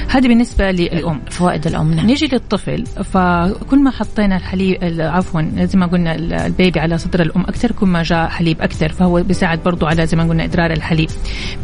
هذه 0.10 0.28
بالنسبة 0.28 0.72
للأم. 0.72 1.20
فوائد 1.30 1.68
الأم 1.68 1.94
نعم. 1.94 2.06
نيجي 2.06 2.28
للطفل 2.28 2.86
فكل 2.86 3.80
ما 3.84 3.92
حطينا 3.92 4.38
الحليب 4.38 4.78
عفوا 5.00 5.42
زي 5.58 5.80
ما 5.80 5.86
قلنا 5.86 6.16
البيبي 6.16 6.80
على 6.80 6.98
صدر 6.98 7.22
الأم 7.22 7.42
أكثر 7.42 7.72
كل 7.72 7.88
ما 7.88 8.04
جاء 8.04 8.28
حليب 8.28 8.49
أكثر 8.62 8.90
فهو 8.90 9.24
بيساعد 9.24 9.64
برضه 9.64 9.88
على 9.88 10.08
زي 10.08 10.18
ما 10.18 10.24
قلنا 10.24 10.44
إدرار 10.44 10.72
الحليب. 10.72 11.10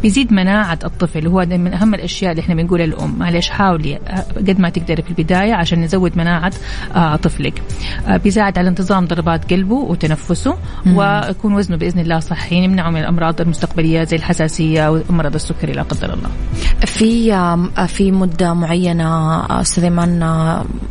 بيزيد 0.02 0.32
مناعة 0.32 0.78
الطفل 0.84 1.18
اللي 1.18 1.30
هو 1.30 1.46
من 1.46 1.74
أهم 1.74 1.94
الأشياء 1.94 2.30
اللي 2.30 2.40
إحنا 2.40 2.54
بنقولها 2.54 2.86
للأم. 2.86 3.18
معلش 3.18 3.48
حاولي 3.48 3.96
آه، 3.96 4.24
قد 4.36 4.60
ما 4.60 4.68
تقدري 4.68 5.02
في 5.02 5.10
البداية 5.10 5.54
عشان 5.54 5.80
نزود 5.80 6.18
مناعة 6.18 6.52
آه، 6.94 7.16
طفلك. 7.16 7.62
آه، 8.06 8.16
بيساعد 8.16 8.58
على 8.58 8.68
انتظام 8.68 9.04
ضربات 9.04 9.52
قلبه 9.52 9.74
وتنفسه 9.74 10.56
ويكون 10.86 11.54
وزنه 11.54 11.76
بإذن 11.76 12.00
الله 12.00 12.18
صحي 12.18 12.56
يمنعه 12.64 12.90
من 12.90 13.00
الأمراض 13.00 13.40
المستقبلية 13.40 14.04
زي 14.04 14.16
الحساسية 14.16 15.02
ومرض 15.10 15.34
السكري 15.34 15.72
لا 15.72 15.82
قدر 15.82 16.14
الله. 16.14 16.30
في 16.86 17.26
في 17.86 18.12
مدة 18.12 18.54
معينة 18.54 19.36
أستاذ 19.60 19.84
إيمان 19.84 20.20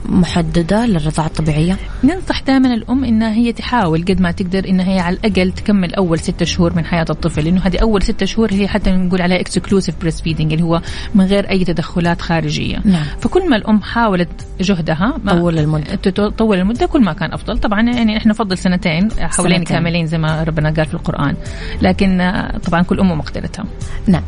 محددة 0.05 0.85
للرضاعة 0.85 1.27
الطبيعية؟ 1.27 1.77
ننصح 2.03 2.41
دائما 2.41 2.73
الأم 2.73 3.03
إنها 3.03 3.31
هي 3.33 3.51
تحاول 3.53 4.01
قد 4.01 4.21
ما 4.21 4.31
تقدر 4.31 4.69
إنها 4.69 4.85
هي 4.93 4.99
على 4.99 5.17
الأقل 5.17 5.51
تكمل 5.51 5.84
أول 5.93 6.19
ستة 6.19 6.45
شهور 6.45 6.75
من 6.75 6.85
حياة 6.85 7.05
الطفل 7.09 7.43
لأنه 7.43 7.61
هذه 7.61 7.77
أول 7.77 8.01
ستة 8.01 8.25
شهور 8.25 8.53
هي 8.53 8.67
حتى 8.67 8.91
نقول 8.91 9.21
عليها 9.21 9.39
exclusive 9.39 9.95
breastfeeding 10.01 10.53
اللي 10.53 10.63
هو 10.63 10.81
من 11.15 11.25
غير 11.25 11.49
أي 11.49 11.65
تدخلات 11.65 12.21
خارجية. 12.21 12.81
نعم. 12.85 13.05
فكل 13.19 13.49
ما 13.49 13.55
الأم 13.55 13.81
حاولت 13.81 14.29
جهدها 14.61 15.17
طول 15.29 15.59
المدة. 15.59 15.95
تطول 15.95 16.57
المدة 16.57 16.85
كل 16.85 17.01
ما 17.01 17.13
كان 17.13 17.33
أفضل. 17.33 17.57
طبعا 17.57 17.81
يعني 17.81 18.17
إحنا 18.17 18.31
نفضل 18.31 18.57
سنتين 18.57 19.09
حولين 19.11 19.57
سنتين. 19.57 19.63
كاملين 19.63 20.05
زي 20.05 20.17
ما 20.17 20.43
ربنا 20.43 20.69
قال 20.69 20.85
في 20.85 20.93
القرآن. 20.93 21.35
لكن 21.81 22.33
طبعا 22.65 22.81
كل 22.81 22.99
أم 22.99 23.11
ومقدرتها 23.11 23.65
نعم. 24.07 24.23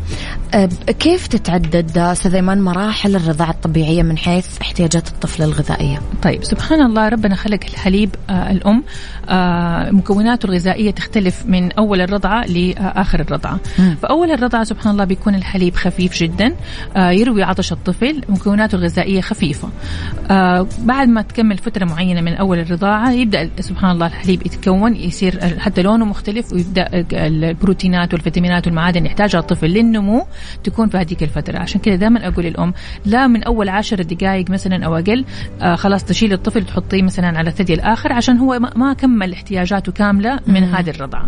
كيف 1.00 1.28
تتعدد 1.28 1.98
أستاذ 1.98 2.36
ايمان 2.36 2.62
مراحل 2.62 3.16
الرضاعة 3.16 3.52
الطبيعية 3.52 4.04
من 4.04 4.18
حيث 4.18 4.62
احتياجات 4.62 5.08
الطفل 5.08 5.44
الغذائية؟ 5.44 6.02
طيب 6.24 6.44
سبحان 6.44 6.82
الله 6.82 7.10
ربنا 7.10 7.36
خلق 7.36 7.60
الحليب 7.70 8.16
آه 8.30 8.52
الأم 8.52 8.84
آه 9.30 9.92
مكوناته 9.92 10.46
الغذائية 10.46 10.92
تختلف 10.92 11.46
من 11.48 11.72
أول 11.72 12.02
الرضعة 12.02 12.46
لآخر 12.46 13.20
الرضعة. 13.20 13.60
م. 13.80 13.96
فأول 14.02 14.32
الرضعة 14.32 14.64
سبحان 14.64 14.94
الله 14.94 15.04
بيكون 15.04 15.36
الحليب 15.36 15.76
خفيف 15.76 16.14
جدا 16.18 16.56
آه 16.98 17.10
يروي 17.12 17.44
عطش 17.44 17.72
الطفل 17.72 18.22
مكوناته 18.30 18.76
الغذائية 18.76 19.22
خفيفة. 19.22 19.70
آه 20.32 20.68
بعد 20.80 21.08
ما 21.08 21.22
تكمل 21.22 21.58
فترة 21.58 21.86
معينة 21.86 22.22
من 22.22 22.34
أول 22.34 22.60
الرضاعة 22.60 23.12
يبدأ 23.12 23.50
سبحان 23.60 23.92
الله 23.92 24.08
الحليب 24.08 24.46
يتكون 24.46 24.96
يصير 24.96 25.60
حتى 25.60 25.82
لونه 25.82 26.06
مختلف 26.06 26.54
ويبدأ 26.54 26.90
البروتينات 27.14 28.14
والفيتامينات 28.14 28.68
والمعادن 28.68 29.06
يحتاجها 29.06 29.40
الطفل 29.40 29.68
للنمو 29.68 30.26
تكون 30.64 30.90
في 30.90 30.98
هذيك 30.98 31.24
الفترة. 31.24 31.60
عشان 31.60 31.82
كذا 31.82 31.96
دائما 31.96 32.28
أقول 32.28 32.46
للأم 32.46 32.74
لا 33.06 33.28
من 33.28 33.44
أول 33.44 33.70
عشر 33.70 34.02
دقائق 34.02 34.50
مثلا 34.50 34.86
أو 34.86 34.96
أقل 34.96 35.26
آه 35.62 35.76
خلاص 35.76 36.04
تشيل 36.04 36.34
الطفل 36.34 36.66
تحطيه 36.66 37.02
مثلا 37.02 37.38
على 37.38 37.50
الثدي 37.50 37.74
الآخر 37.74 38.14
عشان 38.14 38.38
هو 38.38 38.60
ما 38.76 38.94
كمل 38.94 39.34
احتياجاته 39.34 39.92
كاملة 39.92 40.40
من 40.48 40.64
هذه 40.64 40.90
الرضعة. 40.90 41.28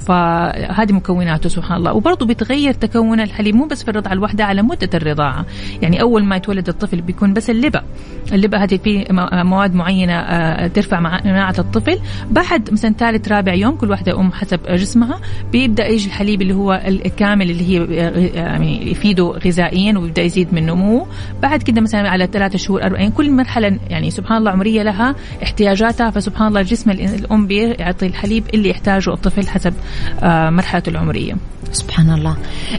فهذه 0.00 0.92
مكوناته 0.92 1.48
سبحان 1.48 1.78
الله. 1.78 1.92
وبرضه 1.92 2.26
بيتغير 2.26 2.72
تكون 2.72 3.20
الحليب 3.20 3.54
مو 3.54 3.66
بس 3.66 3.82
في 3.82 3.90
الرضعه 3.90 4.12
الواحده 4.12 4.44
على 4.44 4.62
مدة 4.62 4.90
الرضاعة. 4.94 5.46
يعني 5.82 6.00
أول 6.00 6.24
ما 6.24 6.36
يتولد 6.36 6.68
الطفل 6.68 7.00
بيكون 7.00 7.32
بس 7.32 7.50
اللبا 7.50 7.82
اللبا 8.32 8.58
هذه 8.58 8.76
في 8.76 9.06
مواد 9.32 9.74
معينة 9.74 10.12
آه، 10.12 10.66
ترفع 10.66 11.00
مناعة 11.00 11.54
الطفل. 11.58 11.98
بعد 12.30 12.72
مثلا 12.72 12.94
ثالث 12.98 13.28
رابع 13.28 13.54
يوم 13.54 13.76
كل 13.76 13.90
واحدة 13.90 14.20
ام 14.20 14.32
حسب 14.32 14.60
جسمها. 14.70 15.20
بيبدأ 15.52 15.86
يجي 15.86 16.06
الحليب 16.06 16.42
اللي 16.42 16.54
هو 16.54 16.82
الكامل 16.86 17.50
اللي 17.50 17.68
هي 17.68 18.00
آه، 18.00 18.18
يعني 18.18 18.90
يفيده 18.90 19.24
غذائيا 19.24 19.98
ويبدأ 19.98 20.22
يزيد 20.22 20.54
من 20.54 20.66
نموه. 20.66 21.06
بعد 21.42 21.62
كده 21.62 21.80
مثلا 21.80 22.08
على 22.08 22.26
ثلاثة 22.26 22.58
شهور 22.58 22.82
أربعين 22.82 23.10
كل 23.10 23.30
مرحلة 23.30 23.78
يعني 23.88 24.10
سبحان 24.10 24.38
الله 24.38 24.50
عمرية 24.50 24.82
لها 24.82 25.14
احتياجاتها. 25.42 26.10
فسبحان 26.10 26.48
الله 26.48 26.60
الجسم 26.60 26.90
الأم 26.90 27.46
بيعطي 27.46 28.06
الحليب 28.06 28.44
اللي 28.54 28.70
يحتاجه 28.70 29.12
الطفل 29.12 29.48
حسب 29.48 29.74
مرحلته 30.50 30.90
العمرية. 30.90 31.34
سبحان 31.72 32.10
الله. 32.10 32.36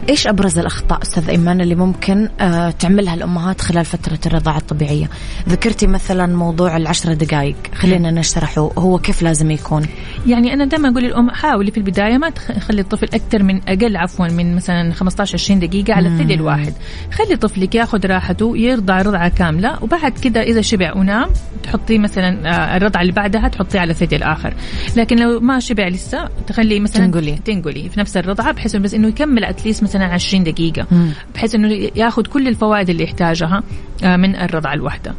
إيش 0.08 0.26
أبرز 0.26 0.58
الأخطاء 0.58 1.02
أستاذ 1.02 1.28
إيمان 1.30 1.60
اللي 1.60 1.74
ممكن 1.74 2.28
آه، 2.40 2.70
تعملها 2.70 3.14
الأمهات 3.14 3.60
خلال 3.60 3.84
فترة 3.84 4.18
الرضاعة 4.26 4.56
الطبيعية؟ 4.56 5.10
ذكرتي 5.48 5.86
مثلا 5.86 6.26
موضوع 6.26 6.76
العشرة 6.76 7.14
دقائق 7.14 7.56
خلينا 7.74 8.10
نشرحه. 8.10 8.70
هو 8.78 8.98
كيف 8.98 9.22
لازم 9.22 9.50
يكون؟ 9.50 9.86
يعني 10.26 10.54
أنا 10.54 10.64
دائما 10.64 10.88
أقول 10.88 11.02
للأم 11.02 11.30
حاولي 11.30 11.70
في 11.70 11.78
البداية 11.78 12.18
ما 12.18 12.30
تخلي 12.30 12.80
الطفل 12.80 13.06
أكثر 13.14 13.42
من 13.42 13.60
أقل 13.68 13.96
عفوا 13.96 14.28
من 14.28 14.56
مثلا 14.56 14.92
15 14.92 15.34
20 15.34 15.60
دقيقة 15.60 15.94
على 15.94 16.08
الثدي 16.08 16.34
الواحد. 16.34 16.72
خلي 17.12 17.36
طفلك 17.36 17.74
ياخذ 17.74 18.06
راحته 18.06 18.56
يرضع 18.56 19.02
رضعه 19.02 19.28
كاملة 19.28 19.82
وبعد 19.82 20.12
كذا 20.12 20.42
إذا 20.42 20.60
شبع 20.60 20.96
ونام 20.96 21.30
تحطيه 21.62 21.98
مثلا 21.98 22.48
آه، 22.48 22.76
الرضعة 22.76 23.00
اللي 23.00 23.12
بعدها 23.12 23.48
تحطيه 23.48 23.80
على 23.80 23.90
الثدي 23.90 24.16
الآخر. 24.16 24.54
لكن 24.96 25.16
لو 25.18 25.40
ما 25.40 25.58
شبع 25.58 25.88
لسه 25.88 26.28
تخلي 26.46 26.80
مثلا 26.80 27.01
تنقلي. 27.06 27.38
تنقلي 27.44 27.88
في 27.88 28.00
نفس 28.00 28.16
الرضعة 28.16 28.52
بحيث 28.52 28.76
بس 28.76 28.94
إنه 28.94 29.08
يكمل 29.08 29.44
اتليست 29.44 29.82
مثلا 29.82 30.04
20 30.04 30.44
دقيقة. 30.44 30.86
بحيث 31.34 31.54
إنه 31.54 31.68
ياخذ 31.96 32.22
كل 32.22 32.48
الفوائد 32.48 32.90
اللي 32.90 33.04
يحتاجها 33.04 33.62
آه، 34.04 34.16
من 34.16 34.36
الرضعة 34.36 34.74
الواحدة. 34.74 35.14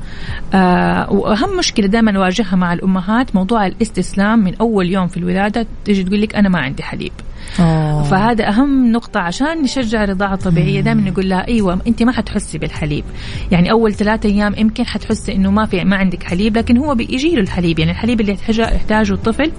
آه، 0.53 1.11
وأهم 1.13 1.57
مشكلة 1.57 1.87
دائما 1.87 2.11
نواجهها 2.11 2.55
مع 2.55 2.73
الأمهات 2.73 3.35
موضوع 3.35 3.67
الاستسلام 3.67 4.39
من 4.39 4.55
أول 4.55 4.89
يوم 4.89 5.07
في 5.07 5.17
الولادة 5.17 5.67
تجي 5.85 6.03
تقول 6.03 6.21
لك 6.21 6.35
أنا 6.35 6.49
ما 6.49 6.59
عندي 6.59 6.83
حليب. 6.83 7.11
أوه. 7.59 8.03
فهذا 8.03 8.47
أهم 8.47 8.91
نقطة 8.91 9.19
عشان 9.19 9.61
نشجع 9.61 10.03
الرضاعة 10.03 10.33
الطبيعية. 10.33 10.81
دائما 10.81 11.09
نقول 11.09 11.29
لها 11.29 11.47
أيوه 11.47 11.79
أنت 11.87 12.03
ما 12.03 12.11
حتحسي 12.11 12.57
بالحليب. 12.57 13.03
يعني 13.51 13.71
أول 13.71 13.93
ثلاثة 13.93 14.29
أيام 14.29 14.55
يمكن 14.57 14.85
حتحسي 14.85 15.35
إنه 15.35 15.51
ما 15.51 15.65
في 15.65 15.83
ما 15.83 15.95
عندك 15.95 16.23
حليب 16.23 16.57
لكن 16.57 16.77
هو 16.77 16.95
بيجي 16.95 17.35
له 17.35 17.41
الحليب. 17.41 17.79
يعني 17.79 17.91
الحليب 17.91 18.21
اللي 18.21 18.37
يحتاجه 18.49 19.13
الطفل 19.13 19.51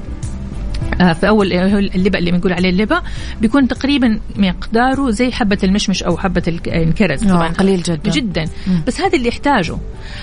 في 0.98 1.28
أول 1.28 1.52
اللبا 1.52 2.18
اللي 2.18 2.30
بنقول 2.30 2.52
عليه 2.52 2.70
اللبا 2.70 3.02
بيكون 3.40 3.68
تقريبا 3.68 4.20
مقداره 4.36 5.10
زي 5.10 5.32
حبة 5.32 5.58
المشمش 5.64 6.02
أو 6.02 6.16
حبة 6.16 6.42
الكرز 6.66 7.24
طبعا. 7.24 7.48
قليل 7.48 7.82
جدا. 7.82 8.10
جدا. 8.10 8.44
بس 8.86 9.00
هذا 9.00 9.16
اللي 9.16 9.28
يحتاجه. 9.28 9.76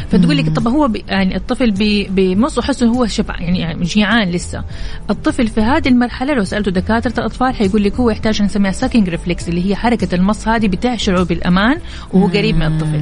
فتقول 0.10 0.38
لك 0.38 0.50
طب 0.50 0.68
هو 0.68 0.88
بي 0.88 1.04
يعني 1.08 1.36
الطفل 1.36 1.72
بمص 2.10 2.60
حسه 2.60 2.88
هو 2.88 3.08
شبع 3.08 3.36
يعني 3.40 3.84
جيعان 3.84 4.30
لسه. 4.30 4.64
الطفل 5.10 5.48
في 5.48 5.62
هذه 5.62 5.88
المرحلة 5.88 6.34
لو 6.34 6.44
سألته 6.44 6.72
دكاترة 6.72 7.14
الأطفال 7.18 7.56
حيقول 7.56 7.84
لك 7.84 7.96
هو 7.96 8.10
يحتاج 8.10 8.42
نسميها 8.42 8.72
sucking 8.72 9.10
reflex 9.10 9.50
اللي 9.50 9.70
هي 9.70 9.76
حركة 9.76 10.16
المص 10.16 10.48
هذه 10.48 10.68
بتشعره 10.68 11.24
بالأمان 11.24 11.78
وهو 12.14 12.28
قريب 12.28 12.56
من 12.56 12.66
الطفل. 12.66 13.02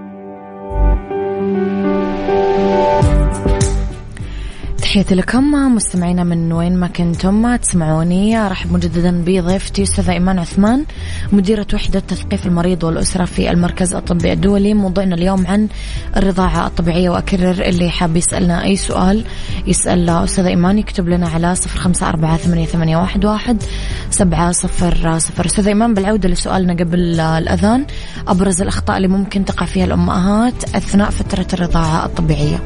تحياتي 4.91 5.15
لكم 5.15 5.51
مستمعينا 5.75 6.23
من 6.23 6.53
وين 6.53 6.77
ما 6.77 6.87
كنتم 6.87 7.55
تسمعوني. 7.55 8.37
أرحب 8.37 8.73
مجددا 8.73 9.23
بضيفتي 9.25 9.83
استاذه 9.83 10.11
إيمان 10.11 10.39
عثمان 10.39 10.85
مديرة 11.31 11.67
وحدة 11.73 11.99
تثقيف 11.99 12.45
المريض 12.45 12.83
والأسرة 12.83 13.25
في 13.25 13.51
المركز 13.51 13.93
الطبي 13.93 14.33
الدولي. 14.33 14.73
موضوعنا 14.73 15.15
اليوم 15.15 15.47
عن 15.47 15.67
الرضاعة 16.17 16.67
الطبيعية 16.67 17.09
وأكرر 17.09 17.51
اللي 17.51 17.89
حاب 17.89 18.17
يسألنا 18.17 18.63
أي 18.63 18.75
سؤال 18.75 19.23
يسأل 19.67 20.09
استاذه 20.09 20.47
إيمان 20.47 20.79
يكتب 20.79 21.09
لنا 21.09 21.27
على 21.27 21.55
صفر 21.55 22.07
أربعة 22.07 22.37
ثمانية, 22.37 22.65
ثمانية 22.65 22.97
واحد, 22.97 23.25
واحد 23.25 23.63
سبعة 24.09 24.51
صفر 24.51 25.19
صفر. 25.19 25.45
استاذه 25.45 25.67
إيمان 25.67 25.93
بالعودة 25.93 26.29
لسؤالنا 26.29 26.73
قبل 26.73 27.19
الأذان 27.19 27.85
أبرز 28.27 28.61
الأخطاء 28.61 28.97
اللي 28.97 29.07
ممكن 29.07 29.45
تقع 29.45 29.65
فيها 29.65 29.85
الأمهات 29.85 30.63
أثناء 30.75 31.09
فترة 31.09 31.47
الرضاعة 31.53 32.05
الطبيعية. 32.05 32.59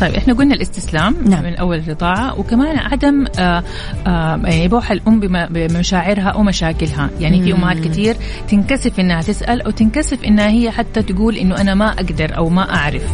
طيب 0.00 0.14
إحنا 0.14 0.34
قلنا 0.34 0.54
الاستسلام 0.54 1.16
نعم. 1.24 1.44
من 1.44 1.59
أول 1.60 1.78
الرضاعه 1.78 2.38
وكمان 2.38 2.78
عدم 2.78 3.26
آآ 3.38 3.62
آآ 4.06 4.40
يعني 4.44 4.68
بوح 4.68 4.90
الأم 4.90 5.20
بمشاعرها 5.50 6.28
أو 6.28 6.42
مشاكلها. 6.42 7.10
يعني 7.20 7.42
في 7.42 7.52
أمهات 7.52 7.78
كثير 7.78 8.16
تنكسف 8.48 9.00
إنها 9.00 9.22
تسأل 9.22 9.62
أو 9.62 9.70
تنكسف 9.70 10.24
إنها 10.24 10.48
هي 10.48 10.70
حتى 10.70 11.02
تقول 11.02 11.36
إنه 11.36 11.60
أنا 11.60 11.74
ما 11.74 11.92
أقدر 11.92 12.36
أو 12.36 12.48
ما 12.48 12.74
أعرف. 12.74 13.04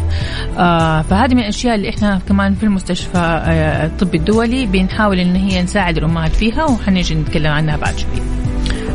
آه، 0.57 1.01
فهذه 1.01 1.33
من 1.33 1.39
الأشياء 1.39 1.75
اللي 1.75 1.89
إحنا 1.89 2.21
كمان 2.29 2.55
في 2.55 2.63
المستشفى 2.63 3.17
آه، 3.17 3.85
الطبي 3.85 4.17
الدولي 4.17 4.65
بنحاول 4.65 5.19
إن 5.19 5.35
هي 5.35 5.63
نساعد 5.63 5.97
الأمهات 5.97 6.35
فيها 6.35 6.65
وحنيجي 6.65 7.15
نتكلم 7.15 7.51
عنها 7.51 7.77
بعد 7.77 7.97
شوي. 7.97 8.36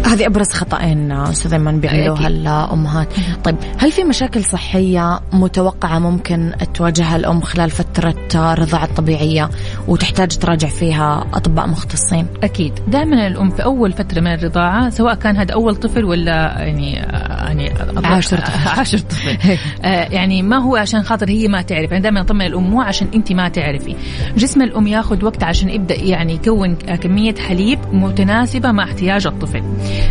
هذه 0.04 0.26
أبرز 0.26 0.48
خطأين 0.48 1.12
أستاذ 1.12 1.58
من 1.58 1.80
بيعملوها 1.80 2.26
الأمهات. 2.26 3.08
طيب 3.44 3.56
هل 3.78 3.92
في 3.92 4.04
مشاكل 4.04 4.44
صحية 4.44 5.20
متوقعة 5.32 5.98
ممكن 5.98 6.52
تواجهها 6.74 7.16
الأم 7.16 7.40
خلال 7.40 7.70
فترة 7.70 8.14
الرضاعه 8.34 8.84
الطبيعية 8.84 9.50
وتحتاج 9.88 10.36
تراجع 10.36 10.68
فيها 10.68 11.26
أطباء 11.34 11.66
مختصين؟ 11.66 12.26
أكيد. 12.42 12.72
دائما 12.88 13.26
الأم 13.26 13.50
في 13.50 13.64
أول 13.64 13.92
فترة 13.92 14.20
من 14.20 14.34
الرضاعة 14.34 14.90
سواء 14.90 15.14
كان 15.14 15.36
هذا 15.36 15.54
أول 15.54 15.76
طفل 15.76 16.04
ولا 16.04 16.32
يعني 16.58 16.92
يعني 16.92 17.72
عاشر 18.04 18.38
طفل. 18.38 18.68
عاشر 18.78 18.98
طفل. 18.98 19.58
آه، 19.84 20.08
يعني 20.10 20.42
ما 20.42 20.58
هو 20.58 20.76
عشان 20.76 21.02
خاطر 21.02 21.28
هي 21.28 21.48
ما 21.48 21.62
تعرف. 21.62 21.92
أنا 21.92 22.00
دائما 22.00 22.20
اطمن 22.20 22.46
الأم 22.46 22.70
مو 22.70 22.82
عشان 22.82 23.08
أنت 23.14 23.32
ما 23.32 23.48
تعرفي. 23.48 23.96
جسم 24.36 24.62
الأم 24.62 24.86
ياخذ 24.86 25.24
وقت 25.24 25.42
عشان 25.42 25.68
يبدأ 25.68 25.94
يعني 25.94 26.34
يكون 26.34 26.74
كمية 26.74 27.34
حليب 27.34 27.78
متناسبة 27.92 28.72
مع 28.72 28.84
احتياج 28.84 29.26
الطفل. 29.26 29.62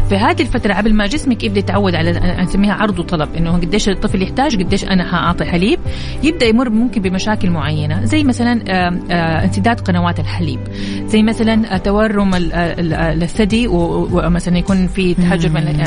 في 0.10 0.16
هذه 0.16 0.42
الفترة 0.42 0.74
قبل 0.74 0.94
ما 0.94 1.08
جسمك 1.08 1.44
يبدأ 1.44 1.60
يتعود 1.60 1.96
على 1.96 2.12
نسميها 2.44 2.74
عرض 2.74 3.00
وطلب 3.00 3.36
إنه 3.36 3.52
قديش 3.52 3.90
الطفل 3.90 4.22
يحتاج 4.22 4.64
قديش 4.64 4.84
أنا 4.84 5.12
حاعطي 5.12 5.46
حليب 5.46 5.80
يبدأ 6.24 6.46
يمر 6.46 6.70
ممكن 6.70 7.02
بمشاكل 7.02 7.50
معينة 7.50 8.06
زي 8.06 8.24
مثلا 8.24 8.62
انسداد 9.44 9.80
قنوات 9.80 10.20
الحليب 10.20 10.60
زي 11.06 11.24
مثلا 11.24 11.78
تورم 11.78 12.32
الثدي 12.36 13.68
ومثلا 13.68 14.58
يكون 14.58 14.88
في 14.88 15.14
تحجر 15.14 15.50
من 15.50 15.84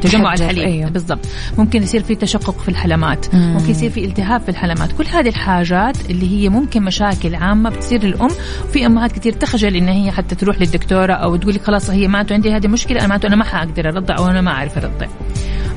تجمع 0.00 0.34
الحليب. 0.34 0.64
أيوه. 0.64 0.90
بالضبط. 0.90 1.26
ممكن 1.58 1.82
يصير 1.82 2.02
في 2.02 2.14
تشقق 2.14 2.58
في 2.58 2.68
الحلمات. 2.68 3.34
مم. 3.34 3.54
ممكن 3.54 3.70
يصير 3.70 3.90
في 3.90 4.04
التهاب 4.04 4.40
في 4.40 4.48
الحلمات. 4.48 4.92
كل 4.92 5.06
هذه 5.06 5.28
الحاجات 5.28 6.10
اللي 6.10 6.30
هي 6.30 6.48
ممكن 6.48 6.82
مشاكل 6.82 7.34
عامة 7.34 7.70
بتصير 7.70 8.04
للأم 8.04 8.30
في 8.72 8.86
أمهات 8.86 9.12
كثير 9.12 9.32
تخجل 9.32 9.76
إن 9.76 9.88
هي 9.88 10.10
حتى 10.10 10.34
تروح 10.34 10.60
للدكتورة 10.60 11.12
أو 11.12 11.36
تقول 11.36 11.54
لك 11.54 11.62
خلاص 11.62 11.90
هي 11.90 12.08
ما 12.08 12.26
عندي 12.30 12.52
هذه 12.52 12.68
مشكلة 12.68 12.98
أنا 12.98 13.08
معناته 13.08 13.26
أنا 13.26 13.36
ما 13.36 13.44
حاقدر 13.44 13.88
أرضع 13.88 14.16
أو 14.18 14.26
أنا 14.26 14.40
ما 14.40 14.50
أعرف 14.50 14.78
أرضع. 14.78 15.06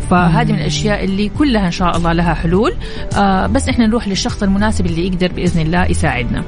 فهذه 0.09 0.51
من 0.51 0.59
الأشياء 0.59 1.03
اللي 1.03 1.29
كلها 1.29 1.65
إن 1.65 1.71
شاء 1.71 1.97
الله 1.97 2.13
لها 2.13 2.33
حلول. 2.33 2.73
آه 3.17 3.47
بس 3.47 3.69
إحنا 3.69 3.87
نروح 3.87 4.07
للشخص 4.07 4.43
المناسب 4.43 4.85
اللي 4.85 5.07
يقدر 5.07 5.31
بإذن 5.31 5.61
الله 5.61 5.85
يساعدنا. 5.85 6.43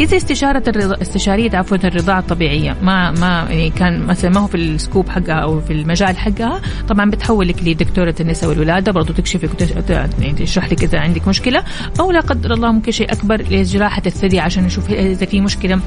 إذا 0.00 0.16
استشارة 0.16 0.62
الرضا 0.68 1.02
استشارية 1.02 1.56
عفوا 1.56 1.76
الرضاعة 1.76 2.18
الطبيعية 2.18 2.76
ما 2.82 3.10
ما 3.10 3.46
يعني 3.50 3.70
كان 3.70 4.06
مثلا 4.06 4.30
ما 4.30 4.40
هو 4.40 4.46
في 4.46 4.56
السكوب 4.56 5.08
حقها 5.08 5.34
أو 5.34 5.60
في 5.60 5.72
المجال 5.72 6.18
حقها 6.18 6.60
طبعا 6.88 7.10
بتحولك 7.10 7.62
لدكتورة 7.62 8.14
النساء 8.20 8.50
والولادة 8.50 8.92
برضو 8.92 9.12
تكشفك 9.12 9.50
يعني 9.90 10.32
تشرح 10.32 10.72
لك 10.72 10.82
إذا 10.82 10.98
عندك 10.98 11.28
مشكلة. 11.28 11.62
أو 12.00 12.12
لا 12.12 12.20
قدر 12.20 12.52
الله 12.54 12.72
ممكن 12.72 12.92
شيء 12.92 13.12
أكبر 13.12 13.42
لجراحة 13.50 14.02
الثدي 14.06 14.40
عشان 14.40 14.64
نشوف 14.64 14.90
إذا 14.90 15.26
في 15.26 15.40
مشكلة. 15.40 15.80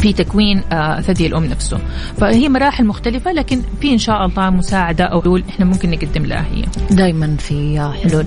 في 0.00 0.12
تكوين 0.12 0.62
آه، 0.72 1.00
ثدي 1.00 1.26
الأم 1.26 1.44
نفسه. 1.44 1.78
فهي 2.16 2.48
مراحل 2.48 2.84
مختلفة 2.84 3.32
لكن 3.32 3.62
في 3.80 3.92
إن 3.92 3.98
شاء 3.98 4.26
الله 4.26 4.50
مساعدة 4.50 5.04
أو 5.04 5.22
حلول 5.22 5.44
إحنا 5.48 5.64
ممكن 5.64 5.90
نقدم 5.90 6.26
لها 6.26 6.44
هي. 6.54 6.64
دائما 6.90 7.36
في 7.38 7.92
حلول. 8.04 8.26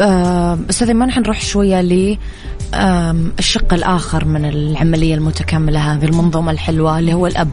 آه، 0.00 0.58
أستاذ 0.70 0.94
ما 0.94 1.18
نروح 1.18 1.40
شوية 1.40 1.80
ل 1.80 2.18
الشق 3.38 3.74
الآخر 3.74 4.24
من 4.24 4.44
العملية 4.44 5.14
المتكاملة 5.14 5.94
هذه 5.94 6.04
المنظومة 6.04 6.52
الحلوة 6.52 6.98
اللي 6.98 7.14
هو 7.14 7.26
الأب. 7.26 7.50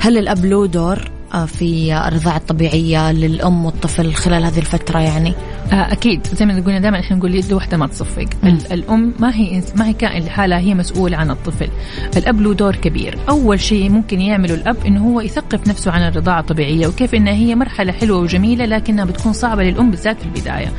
هل 0.00 0.18
الأب 0.18 0.44
له 0.44 0.66
دور؟ 0.66 1.10
في 1.46 1.98
الرضاعة 2.08 2.36
الطبيعية 2.36 3.12
للأم 3.12 3.64
والطفل 3.64 4.14
خلال 4.14 4.44
هذه 4.44 4.58
الفترة 4.58 4.98
يعني؟ 4.98 5.34
آه، 5.72 5.92
أكيد. 5.92 6.26
زي 6.26 6.46
ما 6.46 6.60
قلنا 6.60 6.78
دائما 6.78 7.00
إحنا 7.00 7.16
نقول 7.16 7.34
يد 7.34 7.52
واحدة 7.52 7.76
ما 7.76 7.86
تصفق. 7.86 8.26
الأم 8.72 9.14
ما 9.18 9.34
هي 9.34 9.62
ما 9.76 9.86
هي 9.86 9.92
كائن 9.92 10.24
لحالها 10.24 10.58
هي 10.58 10.74
مسؤوله 10.74 11.16
عن 11.16 11.30
الطفل. 11.30 11.68
الأب 12.16 12.40
له 12.40 12.54
دور 12.54 12.76
كبير. 12.76 13.18
أول 13.28 13.60
شيء 13.60 13.90
ممكن 13.90 14.20
يعمله 14.20 14.54
الأب 14.54 14.76
إنه 14.86 15.04
هو 15.04 15.20
يثقف 15.20 15.68
نفسه 15.68 15.90
عن 15.90 16.02
الرضاعة 16.08 16.40
الطبيعية 16.40 16.86
وكيف 16.86 17.14
إنها 17.14 17.32
هي 17.32 17.54
مرحلة 17.54 17.92
حلوة 17.92 18.18
وجميلة 18.18 18.64
لكنها 18.64 19.04
بتكون 19.04 19.32
صعبة 19.32 19.62
للأم 19.62 19.90
بالذات 19.90 20.16
في 20.18 20.24
البداية. 20.26 20.72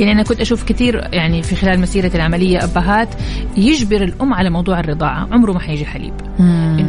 يعني 0.00 0.12
أنا 0.12 0.22
كنت 0.22 0.40
أشوف 0.40 0.64
كثير 0.64 1.08
يعني 1.12 1.42
في 1.42 1.56
خلال 1.56 1.80
مسيرة 1.80 2.10
العملية 2.14 2.64
أبهات 2.64 3.08
يجبر 3.56 4.02
الأم 4.02 4.34
على 4.34 4.50
موضوع 4.50 4.80
الرضاعة. 4.80 5.28
عمره 5.32 5.52
ما 5.52 5.60
حيجي 5.60 5.84
حليب. 5.84 6.14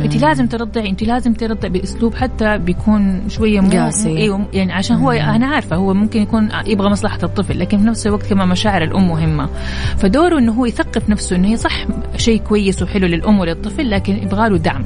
انت 0.06 0.16
لازم 0.16 0.48
ترضعي 0.48 0.90
انت 0.90 1.04
لازم 1.04 1.34
ترضعي 1.34 1.70
بأسلوب 1.70 2.16
حتى 2.16 2.58
بيكون 2.58 3.30
شوية 3.30 3.60
مو 3.60 3.70
قاسي. 3.70 4.18
أيوه 4.18 4.48
يعني 4.54 4.74
عشان 4.74 4.96
هو 4.96 5.12
أنا 5.12 5.48
عارفة 5.48 5.76
هو 5.76 5.94
ممكن 5.94 6.22
يكون 6.22 6.50
يبغى 6.66 6.90
مصلحة 6.90 7.20
الطفل 7.24 7.60
لكن 7.60 7.78
في 7.78 7.84
نفس 7.84 8.08
الوقت 8.08 8.28
كمان 8.28 8.48
مشاعر 8.48 8.84
الأم 8.84 9.08
مهمة. 9.08 9.50
فدوره 9.98 10.40
إنه 10.40 10.52
هو 10.52 10.66
يثقف 10.66 11.10
نفسه 11.10 11.36
إنه 11.36 11.48
هي 11.48 11.58
صح 11.58 11.86
شيء 12.18 12.42
كويس 12.42 12.82
وحلو 12.82 13.08
للأم 13.08 13.40
وللطفل 13.40 13.90
لكن 13.92 14.16
يبغى 14.16 14.50
له 14.50 14.58
دعم. 14.58 14.84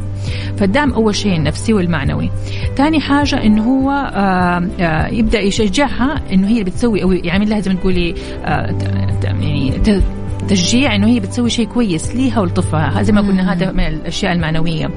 فالدعم 0.58 0.94
أول 0.94 1.16
شيء 1.16 1.36
النفسي 1.36 1.74
والمعنوي. 1.74 2.30
ثاني 2.78 3.00
حاجة 3.00 3.44
إنه 3.44 3.64
هو 3.64 3.92
آه، 3.92 4.68
آه، 4.80 5.08
يبدأ 5.08 5.40
يشجعها 5.40 6.22
إنه 6.34 6.48
هي 6.48 6.64
بتسوي 6.64 7.04
أو 7.04 7.12
يعمل 7.12 7.50
لها 7.50 7.60
زي 7.60 7.74
ما 7.74 7.80
تقولي 7.80 8.16
آه، 8.46 8.76
يعني 9.24 9.82
تشجيع 10.52 10.96
إنه 10.96 11.08
هي 11.08 11.20
بتسوي 11.20 11.50
شيء 11.50 11.68
كويس 11.68 12.16
ليها 12.16 12.40
ولطفلها 12.40 13.04
زي 13.04 13.14
ما 13.14 13.22
قلنا 13.22 13.54
هذا 13.54 13.72
من 13.72 13.88
الأشياء 13.88 14.32
المعنوية. 14.34 14.90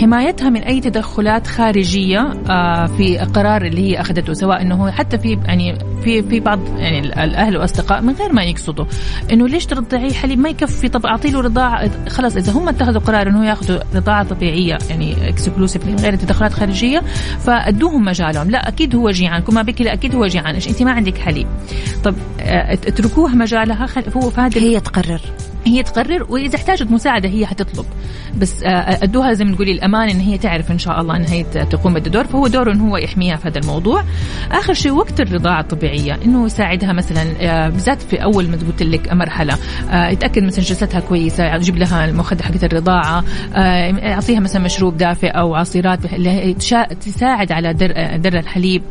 حمايتها 0.00 0.50
من 0.50 0.62
أي 0.62 0.80
تدخلات 0.80 1.46
خارجية 1.46 2.32
آه، 2.50 2.86
في 2.86 3.18
قرار 3.18 3.64
اللي 3.64 3.90
هي 3.90 4.00
أخذته 4.00 4.32
سواء 4.32 4.62
إنه 4.62 4.74
هو 4.74 4.90
حتى 4.90 5.18
في 5.18 5.38
يعني 5.44 5.78
في 6.04 6.22
في 6.22 6.40
بعض 6.40 6.58
يعني 6.78 6.98
الأهل 6.98 7.56
والأصدقاء 7.56 8.02
من 8.02 8.14
غير 8.14 8.32
ما 8.32 8.44
يقصدوا 8.44 8.84
إنه 9.32 9.48
ليش 9.48 9.66
ترضعيه؟ 9.66 10.12
حليب 10.12 10.38
ما 10.38 10.48
يكفي. 10.48 10.88
طب 10.88 11.06
اعطي 11.06 11.30
له 11.30 11.40
رضاعة. 11.40 11.90
خلاص 12.08 12.36
إذا 12.36 12.52
هم 12.52 12.68
اتخذوا 12.68 13.00
قرار 13.00 13.28
إنه 13.28 13.46
ياخذوا 13.46 13.80
رضاعة 13.94 14.24
طبيعية 14.28 14.78
يعني 14.90 15.28
اكسكلوسيف 15.28 15.86
من 15.86 15.96
غير 15.96 16.16
تدخلات 16.16 16.52
خارجية 16.52 17.02
فأدوهم 17.38 18.04
مجالهم. 18.04 18.50
لا 18.50 18.68
أكيد 18.68 18.96
هو 18.96 19.10
جيعان 19.10 19.42
كما 19.42 19.62
بك 19.62 19.80
لا 19.80 19.92
أكيد 19.92 20.14
هو 20.14 20.26
جيعان 20.26 20.54
أنت 20.54 20.82
ما 20.82 20.92
عندك 20.92 21.18
حليب. 21.18 21.46
طب 22.04 22.14
آه، 22.40 22.72
اتركوها 22.72 23.34
مجالها. 23.34 23.86
هو 24.16 24.30
في 24.30 24.40
هذا 24.40 24.60
هي 24.60 24.80
تقرر. 24.94 25.53
هي 25.66 25.82
تقرر 25.82 26.26
وإذا 26.28 26.56
احتاجت 26.56 26.90
مساعدة 26.90 27.28
هي 27.28 27.46
حتطلب. 27.46 27.86
بس 28.38 28.62
آه، 28.62 28.68
أدوها 29.02 29.32
زي 29.32 29.44
ما 29.44 29.54
تقولي 29.54 29.72
الأمان 29.72 30.08
إن 30.08 30.20
هي 30.20 30.38
تعرف 30.38 30.70
إن 30.70 30.78
شاء 30.78 31.00
الله 31.00 31.16
إن 31.16 31.24
هي 31.24 31.44
تقوم 31.44 31.94
بالدور. 31.94 32.24
فهو 32.24 32.46
دوره 32.46 32.72
إن 32.72 32.80
هو 32.80 32.96
يحميها 32.96 33.36
في 33.36 33.48
هذا 33.48 33.58
الموضوع. 33.58 34.04
آخر 34.52 34.72
شيء 34.72 34.92
وقت 34.92 35.20
الرضاعة 35.20 35.60
الطبيعية 35.60 36.18
إنه 36.24 36.46
يساعدها 36.46 36.92
مثلا 36.92 37.22
آه، 37.40 37.68
بالذات 37.68 38.02
في 38.02 38.22
أول 38.22 38.48
ما 38.48 38.56
قلت 38.56 38.82
لك 38.82 39.12
مرحلة 39.12 39.58
آه، 39.90 40.08
يتأكد 40.08 40.42
مثلا 40.42 40.64
جلستها 40.64 41.00
كويسة 41.00 41.54
يجيب 41.54 41.76
لها 41.76 42.04
المخده 42.04 42.44
حقت 42.44 42.64
الرضاعة 42.64 43.24
آه، 43.54 43.60
يعطيها 43.86 44.40
مثلا 44.40 44.62
مشروب 44.62 44.96
دافئ 44.96 45.28
أو 45.28 45.54
عصيرات 45.54 46.12
اللي 46.12 46.54
تساعد 47.00 47.52
على 47.52 47.74
در, 47.74 47.92
آه، 47.96 48.16
در 48.16 48.38
الحليب. 48.38 48.82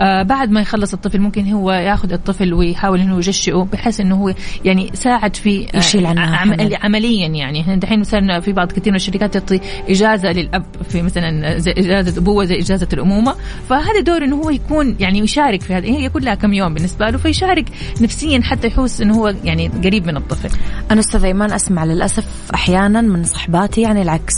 آه، 0.00 0.22
بعد 0.22 0.50
ما 0.50 0.60
يخلص 0.60 0.92
الطفل 0.92 1.20
ممكن 1.20 1.52
هو 1.52 1.72
ياخذ 1.72 2.12
الطفل 2.12 2.54
ويحاول 2.54 3.00
إنه 3.00 3.16
يجشئه 3.16 3.68
بحيث 3.72 4.00
إنه 4.00 4.16
هو 4.16 4.34
يعني 4.64 4.90
ساعد 4.94 5.36
في 5.36 5.68
آه، 5.74 5.78
يشيل 5.78 6.06
عنها 6.06 6.21
عم- 6.24 6.34
حمل. 6.54 6.76
عمليا 6.82 7.28
يعني. 7.28 7.60
إحنا 7.60 7.76
دحين 7.76 8.00
مثلا 8.00 8.40
في 8.40 8.52
بعض 8.52 8.72
كثير 8.72 8.92
من 8.92 8.96
الشركات 8.96 9.34
تعطي 9.34 9.60
إجازة 9.88 10.32
للأب 10.32 10.64
في 10.88 11.02
مثلا 11.02 11.58
زي 11.58 11.70
إجازة 11.72 12.20
أبوه 12.20 12.44
زي 12.44 12.58
إجازة 12.58 12.88
الأمومة. 12.92 13.34
فهذا 13.68 14.00
دور 14.00 14.24
إنه 14.24 14.36
هو 14.36 14.50
يكون 14.50 14.96
يعني 15.00 15.18
يشارك 15.18 15.62
في 15.62 15.74
هذا. 15.74 15.86
هي 15.86 16.08
كلها 16.08 16.34
كم 16.34 16.52
يوم 16.52 16.74
بالنسبة 16.74 17.10
له 17.10 17.18
فيشارك 17.18 17.64
نفسيا 18.00 18.40
حتى 18.42 18.66
يحس 18.66 19.00
إنه 19.00 19.14
هو 19.14 19.34
يعني 19.44 19.68
قريب 19.68 20.06
من 20.06 20.16
الطفل. 20.16 20.50
أنا 20.90 21.00
أستاذ 21.00 21.24
أيمان 21.24 21.52
أسمع 21.52 21.84
للأسف 21.84 22.26
أحيانا 22.54 23.00
من 23.00 23.24
صحباتي 23.24 23.80
يعني 23.80 24.02
العكس. 24.02 24.34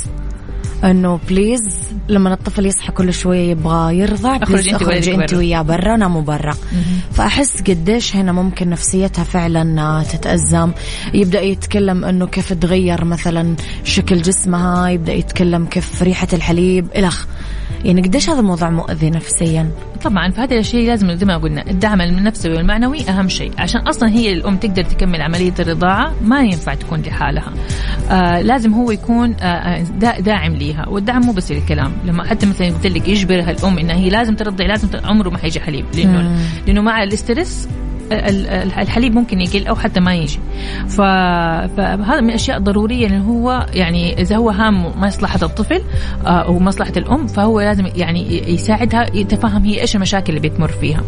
انه 0.84 1.20
please 1.28 1.60
لما 2.08 2.34
الطفل 2.34 2.66
يصحى 2.66 2.92
كل 2.92 3.14
شوية 3.14 3.50
يبغى 3.50 3.98
يرضع 3.98 4.36
أخرج 4.36 4.48
please 4.48 4.68
أنت 4.68 4.82
ولدك 4.82 5.08
أنت. 5.08 5.34
وياه 5.34 5.62
برا 5.62 5.96
ناموا 5.96 6.22
برا. 6.22 6.54
فأحس 7.12 7.62
قديش 7.62 8.16
هنا 8.16 8.32
ممكن 8.32 8.70
نفسيتها 8.70 9.24
فعلا 9.24 10.04
تتأزم. 10.12 10.70
يبدأ 11.14 11.40
يتكلم 11.40 12.04
إنه 12.04 12.26
كيف 12.26 12.52
تغير 12.52 13.04
مثلا 13.04 13.56
شكل 13.84 14.22
جسمها 14.22 14.88
يبدأ 14.88 15.12
يتكلم 15.12 15.66
كيف 15.66 16.02
ريحة 16.02 16.28
الحليب 16.32 16.86
الخ 16.96 17.26
يعني 17.84 18.02
قديش 18.02 18.30
هذا 18.30 18.40
الموضوع 18.40 18.70
مؤذي 18.70 19.10
نفسيا؟ 19.10 19.70
طبعا 20.04 20.30
فهذا 20.30 20.58
الشيء 20.58 20.86
لازم 20.88 21.14
زي 21.14 21.26
ما 21.26 21.36
قلنا 21.36 21.70
الدعم 21.70 22.00
النفسي 22.00 22.48
والمعنوي 22.50 23.08
أهم 23.08 23.28
شيء. 23.28 23.50
عشان 23.58 23.80
أصلا 23.80 24.08
هي 24.08 24.32
الام 24.32 24.56
تقدر 24.56 24.82
تكمل 24.84 25.22
عملية 25.22 25.52
الرضاعة 25.60 26.14
ما 26.22 26.42
ينفع 26.42 26.74
تكون 26.74 27.00
لحالها. 27.02 27.52
آه 28.10 28.40
لازم 28.40 28.74
هو 28.74 28.90
يكون 28.90 29.34
آه 29.40 29.82
دا 29.82 30.20
داعم 30.20 30.52
ليها. 30.54 30.88
والدعم 30.88 31.22
مو 31.22 31.32
بس 31.32 31.52
الكلام 31.52 31.92
لما 32.04 32.24
حتى 32.24 32.46
مثلا 32.46 32.66
قلت 32.68 32.86
لك 32.86 33.08
يجبرها 33.08 33.50
الأم 33.50 33.78
انها 33.78 33.96
هي 33.96 34.08
لازم 34.08 34.34
ترضع 34.34 34.66
لازم 34.66 34.88
عمره 35.04 35.30
ما 35.30 35.38
حيجي 35.38 35.60
حليب 35.60 35.84
لأنه. 35.96 36.38
لأنه 36.66 36.80
مع 36.80 37.02
الاسترس 37.02 37.68
ال- 37.68 37.70
ال- 37.70 37.93
الحليب 38.12 39.14
ممكن 39.14 39.40
يقل 39.40 39.66
أو 39.66 39.76
حتى 39.76 40.00
ما 40.00 40.14
يجي. 40.14 40.38
فهذا 40.88 42.20
من 42.20 42.28
الأشياء 42.28 42.58
ضروريه 42.58 43.06
اللي 43.06 43.20
هو 43.20 43.66
يعني 43.72 44.20
إذا 44.20 44.36
هو 44.36 44.50
هام 44.50 45.00
مصلحة 45.00 45.38
الطفل 45.42 45.82
آه، 46.26 46.28
أو 46.28 46.58
مصلحه 46.58 46.92
الأم 46.96 47.26
فهو 47.26 47.60
لازم 47.60 47.86
يعني 47.96 48.52
يساعدها 48.54 49.16
يتفهم 49.16 49.64
هي 49.64 49.80
إيش 49.80 49.96
المشاكل 49.96 50.36
اللي 50.36 50.48
بتمر 50.48 50.68
فيها. 50.68 51.02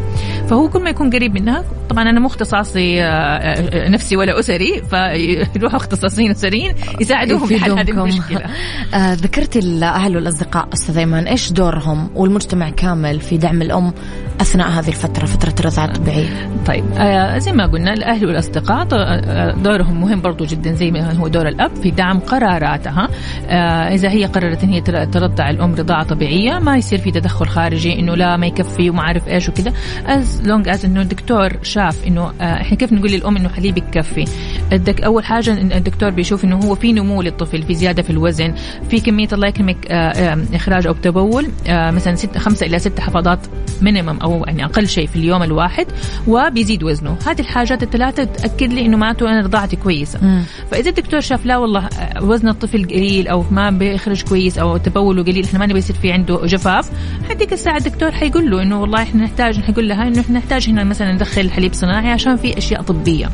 فهو 0.48 0.68
كل 0.68 0.82
ما 0.82 0.90
يكون 0.90 1.10
قريب 1.10 1.34
منها 1.34 1.64
طبعا 1.88 2.10
أنا 2.10 2.20
مو 2.20 2.26
اختصاصي 2.26 3.02
آه، 3.02 3.06
آه، 3.06 3.88
نفسي 3.88 4.16
ولا 4.16 4.38
أسري 4.38 4.82
فيروحوا 4.90 5.76
اختصاصيين 5.76 6.30
أسريين 6.30 6.72
يساعدوهم 7.00 7.46
في 7.46 7.60
حل 7.60 7.78
هذه. 7.78 7.90
المشكلة. 7.90 8.40
آه 8.94 9.12
ذكرتي 9.14 9.58
الأهل 9.58 10.16
والأصدقاء 10.16 10.68
أستاذ 10.72 10.98
إيمان 10.98 11.26
إيش 11.26 11.52
دورهم 11.52 12.10
والمجتمع 12.14 12.70
كامل 12.70 13.20
في 13.20 13.36
دعم 13.36 13.62
الأم 13.62 13.92
أثناء 14.40 14.68
هذه 14.68 14.88
الفترة 14.88 15.26
فترة 15.26 15.54
الرضاعه 15.60 15.84
الطبيعيه 15.86 16.50
طيب 16.66 16.84
آه 16.98 17.38
زي 17.38 17.52
ما 17.52 17.66
قلنا 17.66 17.92
الأهل 17.92 18.26
والأصدقاء 18.26 18.86
آه، 18.92 19.52
دورهم 19.52 20.00
مهم 20.00 20.20
برضو 20.20 20.44
جدا 20.44 20.72
زي 20.72 20.90
ما 20.90 21.12
هو 21.12 21.28
دور 21.28 21.48
الأب 21.48 21.76
في 21.76 21.90
دعم 21.90 22.18
قراراتها. 22.18 23.08
آه 23.48 23.94
إذا 23.94 24.08
هي 24.10 24.24
قررت 24.24 24.64
إن 24.64 24.68
هي 24.70 24.80
تر- 24.80 25.04
ترضع 25.04 25.50
الأم 25.50 25.74
رضاعة 25.74 26.02
طبيعية 26.04 26.58
ما 26.58 26.76
يصير 26.76 26.98
في 26.98 27.10
تدخل 27.10 27.46
خارجي 27.46 27.98
إنه 27.98 28.14
لا 28.14 28.36
ما 28.36 28.46
يكفي 28.46 28.90
وما 28.90 29.02
عارف 29.02 29.28
إيش 29.28 29.48
وكذا. 29.48 29.72
as 30.06 30.42
long 30.48 30.68
as 30.68 30.84
إنه 30.84 31.00
الدكتور 31.00 31.50
شاف 31.62 32.06
إنه 32.06 32.32
آه، 32.40 32.60
إحنا 32.60 32.76
كيف 32.76 32.92
نقول 32.92 33.10
للأم 33.10 33.36
إنه 33.36 33.48
حليبك 33.48 33.96
يكفي؟ 33.96 34.24
الدك 34.72 35.00
أول 35.02 35.24
حاجة 35.24 35.52
الدكتور 35.52 36.10
بيشوف 36.10 36.44
إنه 36.44 36.56
هو 36.56 36.74
في 36.74 36.92
نمو 36.92 37.22
للطفل 37.22 37.62
في 37.62 37.74
زيادة 37.74 38.02
في 38.02 38.10
الوزن 38.10 38.54
في 38.90 39.00
كمية 39.00 39.28
الله 39.32 39.48
يكرمك 39.48 39.86
آه، 39.90 40.38
إخراج 40.54 40.86
أو 40.86 40.92
تبول 40.92 41.46
مثلا 41.68 42.14
ست 42.14 42.38
خمسة 42.38 42.66
إلى 42.66 42.78
ست 42.78 43.00
حفاضات 43.00 43.38
مينيمم 43.82 44.18
أو 44.26 44.44
يعني 44.46 44.64
أقل 44.64 44.88
شيء 44.88 45.06
في 45.06 45.16
اليوم 45.16 45.42
الواحد 45.42 45.86
وبيزيد 46.26 46.84
وزنه. 46.84 47.16
هذه 47.26 47.40
الحاجات 47.40 47.82
الثلاثة 47.82 48.24
تأكد 48.24 48.72
لي 48.72 48.86
إنه 48.86 48.96
معناته 48.96 49.30
أنا 49.30 49.40
رضاعتي 49.40 49.76
كويسه 49.76 50.18
مم. 50.22 50.42
فإذا 50.70 50.88
الدكتور 50.90 51.20
شاف 51.20 51.46
لا 51.46 51.56
والله 51.56 51.88
وزن 52.20 52.48
الطفل 52.48 52.84
قليل 52.84 53.28
أو 53.28 53.44
ما 53.50 53.70
بيخرج 53.70 54.22
كويس 54.22 54.58
أو 54.58 54.76
تبوله 54.76 55.22
قليل 55.22 55.44
إحنا 55.44 55.58
ما 55.58 55.66
نبي 55.66 55.78
يصير 55.78 55.96
في 55.96 56.12
عنده 56.12 56.40
جفاف 56.46 56.90
هديك 57.30 57.52
الساعة 57.52 57.76
الدكتور 57.76 58.10
حيقول 58.12 58.50
له 58.50 58.62
إنه 58.62 58.80
والله 58.80 59.02
إحنا 59.02 59.24
نحتاج 59.24 59.60
حيقول 59.60 59.88
لها 59.88 60.08
إنه 60.08 60.20
إحنا 60.20 60.38
نحتاج 60.38 60.68
هنا 60.68 60.84
مثلا 60.84 61.12
ندخل 61.12 61.50
حليب 61.50 61.72
صناعي 61.74 62.10
عشان 62.10 62.36
في 62.36 62.58
أشياء 62.58 62.82
طبية. 62.82 63.30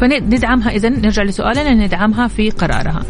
فندعمها 0.00 0.70
اذا 0.70 0.88
نرجع 0.88 1.22
لسؤالنا 1.22 1.74
ندعمها 1.74 2.28
في 2.28 2.50
قرارها. 2.50 3.02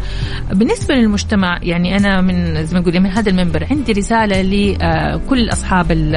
بالنسبة 0.53 0.95
للمجتمع 0.95 1.59
يعني 1.63 1.97
أنا 1.97 2.21
من 2.21 2.65
زي 2.65 2.73
ما 2.73 2.79
نقول 2.79 2.99
من 2.99 3.09
هذا 3.09 3.29
المنبر 3.29 3.67
عندي 3.71 3.91
رسالة 3.91 4.41
لكل 4.41 5.49
أصحاب 5.49 5.91
ال- 5.91 6.15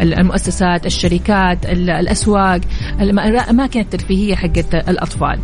ال- 0.00 0.14
المؤسسات 0.42 0.86
الشركات 0.86 1.66
ال- 1.66 1.90
الأسواق 1.90 2.60
الم- 3.00 3.18
الأماكن 3.18 3.80
الترفيهية 3.80 4.34
حقت 4.34 4.74
الأطفال. 4.74 5.38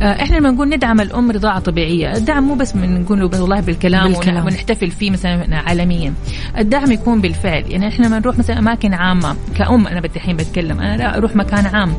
آه، 0.00 0.22
إحنا 0.22 0.36
لما 0.36 0.50
نقول 0.50 0.68
ندعم 0.68 1.00
الأم 1.00 1.30
رضاعة 1.30 1.58
طبيعية 1.60 2.12
الدعم 2.12 2.42
مو 2.44 2.54
بس 2.54 2.76
من 2.76 3.00
نقول 3.02 3.22
والله 3.22 3.60
بالكلام, 3.60 4.12
بالكلام. 4.12 4.46
ونحتفل 4.46 4.90
فيه 4.90 5.10
مثلا 5.10 5.56
عالميا. 5.68 6.14
الدعم 6.58 6.92
يكون 6.92 7.20
بالفعل. 7.20 7.64
يعني 7.68 7.88
إحنا 7.88 8.06
لما 8.06 8.18
نروح 8.18 8.38
مثلا 8.38 8.58
أماكن 8.58 8.94
عامة 8.94 9.36
كأم 9.56 9.86
أنا 9.86 10.02
الحين 10.16 10.36
بتكلم 10.36 10.80
أنا 10.80 10.96
لا 10.96 11.16
أروح 11.16 11.36
مكان 11.36 11.66
عام. 11.66 11.92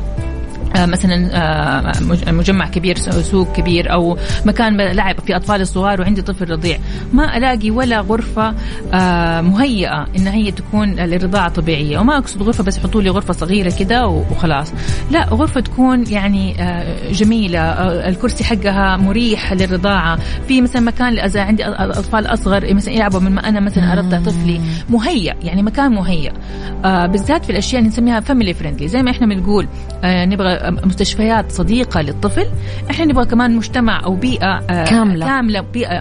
مثلا 0.84 1.28
آه، 1.32 1.92
مج- 2.02 2.28
مجمع 2.28 2.68
كبير 2.68 2.96
سوق 2.98 3.52
كبير 3.52 3.92
أو 3.92 4.18
مكان 4.44 4.76
لعب 4.80 5.20
في 5.20 5.36
أطفال 5.36 5.60
الصغار 5.60 6.00
وعندي 6.00 6.22
طفل 6.22 6.50
رضيع. 6.50 6.78
ما 7.12 7.36
ألاقي 7.36 7.70
ولا 7.70 8.00
غرفة 8.00 8.54
آه، 8.94 9.40
مهيئة 9.40 10.06
إن 10.18 10.26
هي 10.26 10.50
تكون 10.50 10.94
للرضاعة 10.94 11.48
طبيعية. 11.48 11.98
وما 11.98 12.18
أقصد 12.18 12.42
غرفة 12.42 12.64
بس 12.64 12.78
يحطوا 12.78 13.02
لي 13.02 13.10
غرفة 13.10 13.32
صغيرة 13.32 13.72
كده 13.78 14.06
وخلاص. 14.06 14.72
لا 15.10 15.24
غرفة 15.24 15.60
تكون 15.60 16.04
يعني 16.10 16.62
آه، 16.62 17.12
جميلة 17.12 17.58
آه، 17.60 18.08
الكرسي 18.08 18.44
حقها 18.44 18.96
مريح 18.96 19.52
للرضاعة. 19.52 20.18
في 20.48 20.60
مثلا 20.60 20.82
مكان 20.82 21.18
اذا 21.18 21.42
عندي 21.42 21.64
أطفال 21.66 22.26
أصغر 22.26 22.74
مثلا 22.74 22.94
يلعبوا 22.94 23.20
من 23.20 23.32
ما 23.32 23.48
أنا 23.48 23.60
مثلا 23.60 23.92
أرضع 23.92 24.20
طفلي. 24.20 24.60
مهيئ 24.90 25.34
يعني 25.42 25.62
مكان 25.62 25.92
مهيئ. 25.92 26.32
آه 26.84 27.06
بالذات 27.06 27.44
في 27.44 27.50
الأشياء 27.50 27.78
اللي 27.78 27.88
نسميها 27.92 28.20
family 28.20 28.54
friendly 28.54 28.88
زي 28.88 29.02
ما 29.02 29.10
إحنا 29.10 29.26
بنقول 29.26 29.68
آه 30.04 30.24
نبغى 30.24 30.65
مستشفيات 30.70 31.52
صديقة 31.52 32.00
للطفل. 32.00 32.46
إحنا 32.90 33.04
نبغى 33.04 33.26
كمان 33.26 33.56
مجتمع 33.56 34.04
أو 34.04 34.14
بيئة 34.14 34.84
كاملة. 34.84 35.26
كاملة 35.26 35.60
بيئة 35.60 35.98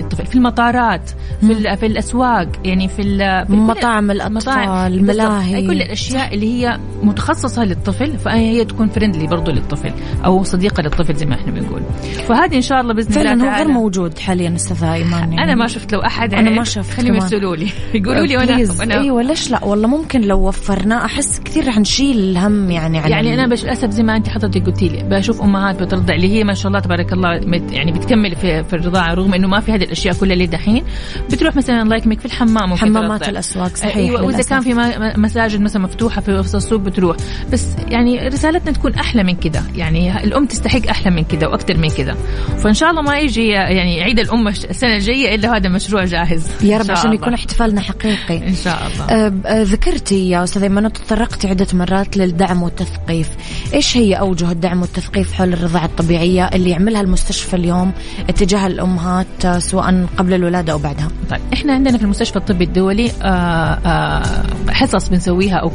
الطفل 0.00 0.26
في 0.26 0.34
المطارات 0.34 1.10
في, 1.40 1.76
في 1.76 1.86
الأسواق 1.86 2.48
يعني 2.64 2.88
في, 2.88 3.02
في 3.46 3.52
مطاعم 3.52 4.10
الأطفال 4.10 4.94
الملاهي 4.94 5.66
كل 5.66 5.82
الأشياء 5.82 6.34
اللي 6.34 6.46
هي 6.46 6.78
متخصصة 7.02 7.64
للطفل 7.64 8.18
فهي 8.18 8.64
تكون 8.64 8.88
friendly 8.88 9.26
برضو 9.26 9.50
للطفل 9.50 9.92
أو 10.24 10.42
صديقة 10.42 10.82
للطفل 10.82 11.14
زي 11.14 11.26
ما 11.26 11.34
إحنا 11.34 11.52
بنقول. 11.52 11.82
فهذه 12.28 12.56
إن 12.56 12.62
شاء 12.62 12.80
الله 12.80 12.94
بإذن 12.94 13.20
الله 13.20 13.24
فعلا 13.24 13.44
هو 13.44 13.56
غير 13.56 13.68
موجود 13.68 14.18
حاليا 14.18 14.54
أستاذ 14.54 14.84
إيمان 14.84 15.32
يعني. 15.32 15.44
أنا 15.44 15.54
ما 15.54 15.66
شفت 15.66 15.92
لو 15.92 16.00
أحد 16.00 16.34
أنا 16.34 16.50
ما 16.50 16.64
شفت 16.64 16.90
خليهم 16.90 17.14
يرسلوا 17.14 17.56
لي. 17.56 17.68
يقولوا 17.94 18.26
لي 18.26 18.36
وأنا 18.36 18.82
أنا 18.82 19.00
أيوه 19.00 19.22
ليش 19.22 19.50
لا؟ 19.50 19.64
والله 19.64 19.88
ممكن 19.88 20.20
لو 20.20 20.48
وفرناه 20.48 21.04
أحس 21.04 21.40
كثير 21.40 21.68
رح 21.68 21.78
نشيل 21.78 22.18
الهم 22.18 22.70
يعني 22.70 22.98
عن 22.98 23.10
يعني 23.10 23.34
أنا 23.34 23.54
للأسف 23.54 23.90
زي 23.90 24.02
ما 24.04 24.16
أنت 24.16 24.28
حضرتك 24.28 24.66
قلتي 24.66 24.88
لي. 24.88 25.02
بشوف 25.02 25.42
أمهات 25.42 25.82
بترضع 25.82 26.14
اللي 26.14 26.28
هي 26.28 26.44
ما 26.44 26.54
شاء 26.54 26.68
الله 26.68 26.80
تبارك 26.80 27.12
الله 27.12 27.28
يعني 27.70 27.92
بتكمل 27.92 28.36
في, 28.36 28.64
في 28.64 28.76
الرضاعة 28.76 29.14
رغم 29.14 29.34
إنه 29.34 29.48
ما 29.48 29.60
في 29.60 29.72
هذه 29.72 29.84
الأشياء 29.84 30.14
كلها 30.14 30.32
اللي 30.32 30.46
دحين 30.46 30.84
بتروح 31.30 31.56
مثلا 31.56 31.82
الله 31.82 31.96
يكرمك 31.96 32.20
في 32.20 32.26
الحمام 32.26 32.74
حمامات 32.74 33.28
الأسواق 33.28 33.76
صحيح 33.76 33.96
أيوة 33.96 34.22
واذا 34.22 34.42
كان 34.42 34.60
في 34.60 34.74
مساجد 35.16 35.60
مثلا 35.60 35.82
مفتوحة 35.82 36.20
في 36.20 36.32
وسط 36.32 36.54
السوق 36.54 36.80
بتروح. 36.80 37.16
بس 37.52 37.66
يعني 37.88 38.28
رسالتنا 38.28 38.72
تكون 38.72 38.94
أحلى 38.94 39.22
من 39.22 39.36
كذا 39.36 39.62
يعني 39.74 40.24
الأم 40.24 40.46
تستحق 40.46 40.88
أحلى 40.88 41.10
من 41.10 41.24
كذا 41.24 41.46
وأكثر 41.46 41.76
من 41.76 41.88
كذا 41.88 42.16
فإن 42.58 42.74
شاء 42.74 42.90
الله 42.90 43.02
ما 43.02 43.18
يجي 43.18 43.48
يعني 43.48 44.02
عيد 44.02 44.18
الأم 44.18 44.48
السنة 44.48 44.96
الجاية 44.96 45.34
إلا 45.34 45.56
هذا 45.56 45.66
المشروع 45.66 46.04
جاهز. 46.04 46.46
يا 46.62 46.78
رب 46.78 46.90
عشان 46.90 47.12
يكون 47.12 47.34
احتفالنا 47.34 47.80
حقيقي. 47.80 48.48
إن 48.48 48.54
شاء 48.54 48.78
الله. 48.86 49.62
ذكرتي 49.62 50.30
يا 50.30 50.44
أستاذة 50.44 50.62
ايمن 50.62 50.92
تطرقتي 50.92 51.48
عدة 51.48 51.66
مرات 51.72 52.16
للدعم 52.16 52.62
والتثقيف. 52.62 53.28
إيش 53.74 53.93
هي 53.96 54.14
اوجه 54.14 54.50
الدعم 54.50 54.80
والتثقيف 54.80 55.32
حول 55.32 55.52
الرضاعة 55.52 55.84
الطبيعية 55.84 56.44
اللي 56.54 56.70
يعملها 56.70 57.00
المستشفى 57.00 57.56
اليوم 57.56 57.92
اتجاه 58.28 58.66
الأمهات 58.66 59.44
أه، 59.44 59.58
سواء 59.58 60.06
قبل 60.16 60.34
الولادة 60.34 60.72
أو 60.72 60.78
بعدها. 60.78 61.08
طيب 61.30 61.40
إحنا 61.52 61.72
عندنا 61.72 61.98
في 61.98 62.04
المستشفى 62.04 62.36
الطبي 62.36 62.64
الدولي 62.64 63.10
أه، 63.22 64.22
حصص 64.70 65.08
بنسويها 65.08 65.56
أو 65.56 65.70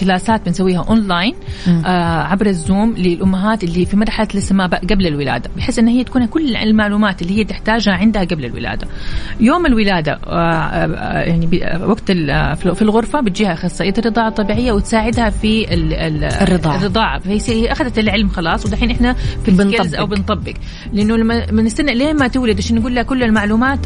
كلاسات 0.00 0.46
بنسويها 0.46 0.84
أونلاين 0.88 1.34
عبر 2.30 2.46
الزوم 2.46 2.94
للأمهات 2.94 3.64
اللي 3.64 3.86
في 3.86 3.96
مرحله 3.96 4.28
لسه 4.34 4.54
ما 4.54 4.66
قبل 4.66 5.06
الولادة 5.06 5.50
بحيث 5.56 5.78
ان 5.78 5.88
هي 5.88 6.04
تكون 6.04 6.26
كل 6.26 6.56
المعلومات 6.56 7.22
اللي 7.22 7.38
هي 7.38 7.44
تحتاجها 7.44 7.92
عندها 7.92 8.24
قبل 8.24 8.44
الولادة. 8.44 8.88
يوم 9.40 9.66
الولادة 9.66 10.18
يعني 11.26 11.60
وقت 11.86 12.12
في 12.74 12.82
الغرفة 12.82 13.20
بتجيها 13.20 13.52
أخصائية 13.52 13.94
الرضاعة 13.98 14.28
الطبيعية 14.28 14.72
وتساعدها 14.72 15.30
في 15.30 15.66
الرضاعة. 15.74 16.76
الرضاعة. 16.76 17.18
فهي 17.18 17.38
أخذت 17.72 17.98
العلم 17.98 18.28
خلاص 18.28 18.66
ودحين 18.66 18.90
إحنا 18.90 19.12
في 19.44 19.50
بنطبق. 19.50 19.98
أو 19.98 20.06
بنطبق. 20.06 20.52
لأنه 20.92 21.16
لما 21.16 21.46
بنستنى 21.46 21.94
لين 21.94 22.16
ما 22.16 22.28
تولد 22.28 22.58
عشان 22.58 22.76
نقول 22.76 22.94
لها 22.94 23.02
كل 23.02 23.22
المعلومات 23.22 23.78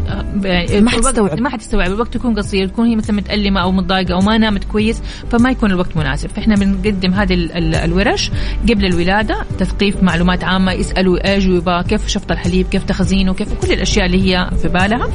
آه، 0.46 0.80
ما 0.80 0.90
حتستوعب 0.90 1.40
ما 1.40 1.50
حتستوعب 1.50 1.90
الوقت 1.90 2.16
يكون 2.16 2.34
قصير 2.34 2.66
تكون 2.66 2.86
هي 2.86 2.96
مثلا 2.96 3.16
متألمة 3.16 3.60
أو 3.60 3.72
متضايقة 3.72 4.14
أو 4.14 4.20
ما 4.20 4.38
نامت 4.38 4.64
كويس 4.64 5.02
فما 5.30 5.50
يكون 5.50 5.70
الوقت 5.70 5.96
مناسب. 5.96 6.28
فإحنا 6.28 6.54
بنقدم 6.54 7.12
هذه 7.12 7.48
الورش 7.54 8.30
قبل 8.68 8.84
الولادة 8.84 9.44
تثقيف 9.58 10.02
معلومات 10.02 10.44
عامة 10.44 10.72
يسألوا 10.72 11.36
اجوبه 11.36 11.82
كيف 11.82 12.08
شفط 12.08 12.32
الحليب 12.32 12.66
كيف 12.68 12.84
تخزينه 12.84 13.34
كيف 13.34 13.48
كل 13.54 13.72
الأشياء 13.72 14.06
اللي 14.06 14.22
هي 14.22 14.50
في 14.62 14.68
بالها. 14.68 15.08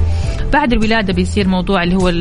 بعد 0.54 0.74
الولادة 0.74 1.14
بيصير 1.14 1.48
موضوع 1.48 1.84
اللي 1.84 1.96
هو 1.96 2.12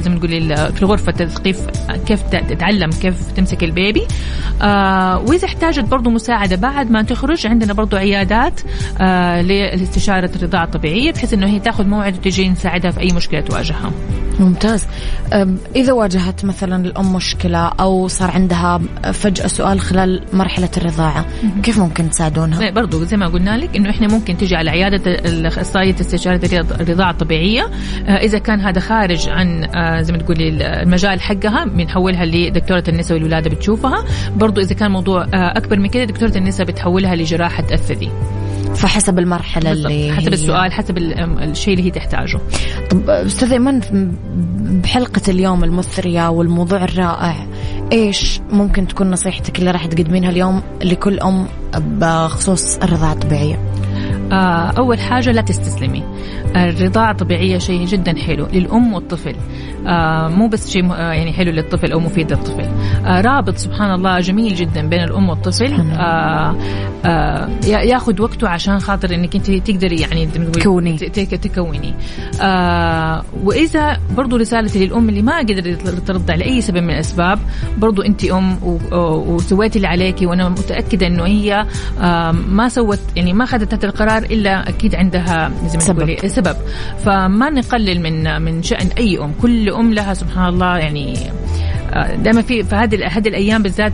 زي 0.00 0.10
ما 0.10 0.16
نقول 0.16 0.56
في 0.72 0.82
الغرفة 0.82 1.12
تثقيف 1.12 1.60
كيف 2.06 2.22
تتعلم 2.22 2.90
كيف 2.90 3.32
تمسك 3.32 3.64
البيبي. 3.64 4.02
آه 4.62 5.18
وإذا 5.18 5.44
احتاجت 5.72 5.90
برضو 5.90 6.10
مساعدة 6.10 6.56
بعد 6.56 6.90
ما 6.90 7.02
تخرج. 7.02 7.46
عندنا 7.46 7.72
برضو 7.72 7.96
عيادات 7.96 8.60
آه 9.00 9.40
لاستشارة 9.40 10.30
الرضاعة 10.36 10.64
الطبيعية 10.64 11.12
بحيث 11.12 11.34
إنه 11.34 11.46
هي 11.46 11.60
تاخذ 11.60 11.86
موعد 11.86 12.14
وتجي 12.14 12.48
نساعدها 12.48 12.90
في 12.90 13.00
أي 13.00 13.08
مشكلة 13.12 13.40
تواجهها. 13.40 13.92
ممتاز. 14.40 14.86
إذا 15.76 15.92
واجهت 15.92 16.44
مثلا 16.44 16.84
الأم 16.86 17.12
مشكلة 17.14 17.58
أو 17.58 18.08
صار 18.08 18.30
عندها 18.30 18.80
فجأة 19.12 19.46
سؤال 19.46 19.80
خلال 19.80 20.22
مرحلة 20.32 20.68
الرضاعة 20.76 21.24
كيف 21.62 21.78
ممكن 21.78 22.10
تساعدونها؟ 22.10 22.70
برضو 22.70 23.04
زي 23.04 23.16
ما 23.16 23.26
قلنا 23.26 23.56
لك 23.56 23.76
إنه 23.76 23.90
إحنا 23.90 24.08
ممكن 24.08 24.36
تجي 24.36 24.56
على 24.56 24.70
عيادة 24.70 25.12
الأخصائية 25.12 25.94
استشارة 26.00 26.40
الرضاعة 26.80 27.10
الطبيعية. 27.10 27.62
آه، 28.06 28.16
إذا 28.16 28.38
كان 28.38 28.60
هذا 28.60 28.80
خارج 28.80 29.28
عن 29.28 29.64
آه، 29.64 30.00
زي 30.00 30.12
ما 30.12 30.18
تقولي 30.18 30.48
المجال 30.82 31.20
حقها 31.20 31.64
بنحولها 31.64 32.24
لدكتورة 32.24 32.84
النساء 32.88 33.16
والولادة 33.16 33.50
بتشوفها. 33.50 34.04
برضو 34.36 34.60
إذا 34.60 34.74
كان 34.74 34.90
موضوع 34.90 35.26
أكبر 35.62 35.78
من 35.78 35.88
كده 35.88 36.04
دكتورة 36.04 36.32
النساء 36.36 36.66
بتحولها 36.66 37.16
لجراحة 37.16 37.64
الثدي 37.72 38.10
فحسب 38.74 39.18
المرحلة 39.18 39.70
بالضبط. 39.70 39.90
اللي 39.90 40.12
حسب 40.12 40.32
السؤال 40.32 40.72
حسب 40.72 40.98
الشيء 40.98 41.74
اللي 41.74 41.86
هي 41.86 41.90
تحتاجه. 41.90 42.40
طب 42.90 43.10
أستاذ 43.10 43.52
إيمان 43.52 43.80
بحلقة 44.82 45.22
اليوم 45.28 45.64
المثرية 45.64 46.30
والموضوع 46.30 46.84
الرائع 46.84 47.46
إيش 47.92 48.40
ممكن 48.50 48.86
تكون 48.86 49.10
نصيحتك 49.10 49.58
اللي 49.58 49.70
راح 49.70 49.86
تقدمينها 49.86 50.30
اليوم 50.30 50.62
لكل 50.82 51.20
أم 51.20 51.46
بخصوص 51.74 52.76
الرضاعة 52.76 53.12
الطبيعية؟ 53.12 53.58
آه، 54.32 54.72
أول 54.78 55.00
حاجة 55.00 55.30
لا 55.30 55.42
تستسلمي. 55.42 56.04
الرضاعة 56.56 57.10
الطبيعية 57.10 57.58
شيء 57.58 57.86
جدا 57.86 58.18
حلو 58.18 58.46
للأم 58.52 58.92
والطفل. 58.94 59.34
آه، 59.86 60.28
مو 60.28 60.48
بس 60.48 60.70
شيء 60.70 60.92
آه، 60.92 61.12
يعني 61.12 61.32
حلو 61.32 61.50
للطفل 61.50 61.92
أو 61.92 62.00
مفيد 62.00 62.32
للطفل. 62.32 62.68
رابط 63.04 63.56
سبحان 63.56 63.94
الله 63.94 64.20
جميل 64.20 64.54
جدا 64.54 64.88
بين 64.88 65.04
الأم 65.04 65.28
والطفل. 65.28 65.72
ياخذ 67.66 68.22
وقته 68.22 68.48
عشان 68.48 68.78
خاطر 68.78 69.14
إنك 69.14 69.36
أنت 69.36 69.50
تقدري 69.50 69.96
يعني 69.96 70.26
تكوني. 70.26 70.98
تكوني. 70.98 71.94
وإذا 73.44 73.96
برضو 74.16 74.36
رسالتي 74.36 74.86
للأم 74.86 75.08
اللي 75.08 75.22
ما 75.22 75.38
قدرت 75.38 76.02
ترضع 76.06 76.34
لاي 76.34 76.60
سبب 76.60 76.76
من 76.76 76.90
الأسباب 76.90 77.38
برضو 77.78 78.02
أنت 78.02 78.24
أم 78.24 78.58
وسويتي 78.92 79.76
اللي 79.76 79.88
عليكي 79.88 80.26
وأنا 80.26 80.48
متأكدة 80.48 81.06
إنه 81.06 81.24
هي 81.24 81.66
ما 82.48 82.68
سوت 82.68 83.00
يعني 83.16 83.32
ما 83.32 83.44
اخذت 83.44 83.74
هذا 83.74 83.86
القرار 83.86 84.22
إلا 84.22 84.68
أكيد 84.68 84.94
عندها 84.94 85.50
زي 85.66 85.78
ما 85.78 85.84
تقولي 85.84 86.28
سبب. 86.28 86.56
فما 87.04 87.50
نقلل 87.50 88.00
من 88.00 88.42
من 88.42 88.62
شأن 88.62 88.86
أي 88.98 89.18
أم. 89.18 89.32
كل 89.42 89.70
أم 89.70 89.92
لها 89.92 90.14
سبحان 90.14 90.48
الله 90.48 90.78
يعني 90.78 91.16
دائما 92.16 92.42
في 92.42 92.62
في 92.62 92.74
هذه 92.74 93.06
هذه 93.06 93.28
الأيام 93.28 93.62
بالذات 93.62 93.92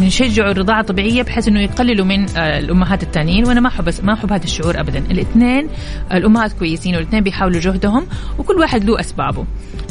بنشجعوا 0.00 0.50
الرضاعة 0.50 0.80
الطبيعية 0.80 1.22
بحيث 1.22 1.48
إنه 1.48 1.60
يقللوا 1.60 2.06
من 2.06 2.26
آه، 2.36 2.58
الأمهات 2.58 3.02
الثانيين 3.02 3.46
وأنا 3.46 3.60
ما 3.60 3.68
أحب 3.68 3.90
ما 4.02 4.12
أحب 4.12 4.32
هذا 4.32 4.44
الشعور 4.44 4.80
ابدا. 4.80 4.98
الاثنين 4.98 5.68
الأمهات 6.12 6.52
كويسين 6.52 6.94
والاثنين 6.94 7.22
بيحاولوا 7.22 7.60
جهدهم 7.60 8.06
وكل 8.38 8.54
واحد 8.54 8.84
له 8.84 9.00
أسبابه. 9.00 9.44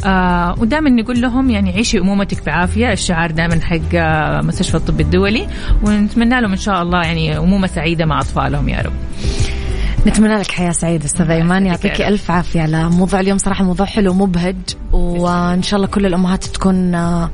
آه 0.05 0.55
ودائما 0.59 0.89
نقول 0.89 1.21
لهم 1.21 1.49
يعني 1.49 1.71
عيشي 1.71 1.99
أمومتك 1.99 2.45
بعافية. 2.45 2.91
الشعار 2.91 3.31
دائما 3.31 3.59
حق 3.61 3.79
آه، 3.95 4.41
مستشفى 4.41 4.75
الطب 4.75 5.01
الدولي. 5.01 5.47
ونتمنى 5.83 6.41
لهم 6.41 6.51
إن 6.51 6.57
شاء 6.57 6.81
الله 6.81 7.01
يعني 7.01 7.37
أمومة 7.37 7.67
سعيدة 7.67 8.05
مع 8.05 8.19
أطفالهم 8.19 8.69
يا 8.69 8.81
رب. 8.81 8.93
نتمنى 10.07 10.35
لك 10.35 10.51
حياة 10.51 10.71
سعيدة 10.71 11.05
أستاذ 11.05 11.29
إيمان. 11.29 11.65
يعطيك 11.65 12.01
ألف 12.01 12.31
عافية. 12.31 12.61
على 12.61 12.89
موضوع 12.89 13.19
اليوم 13.19 13.37
صراحة 13.37 13.63
موضوع 13.63 13.85
حلو 13.85 14.13
مبهج 14.13 14.55
وإن 14.91 15.63
شاء 15.63 15.77
الله 15.77 15.87
كل 15.87 16.05
الأمهات 16.05 16.43
تكون 16.43 16.95
آه، 16.95 17.29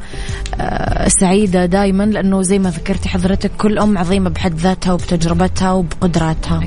سعيدة 1.08 1.66
دائما 1.66 2.04
لأنه 2.04 2.42
زي 2.42 2.60
ما 2.60 2.70
ذكرتي 2.70 3.10
حضرتك 3.10 3.52
كل 3.58 3.80
أم 3.80 3.98
عظيمة 3.98 4.30
بحد 4.30 4.56
ذاتها 4.56 4.94
وبتجربتها 4.94 5.72
وبقدراتها. 5.72 6.62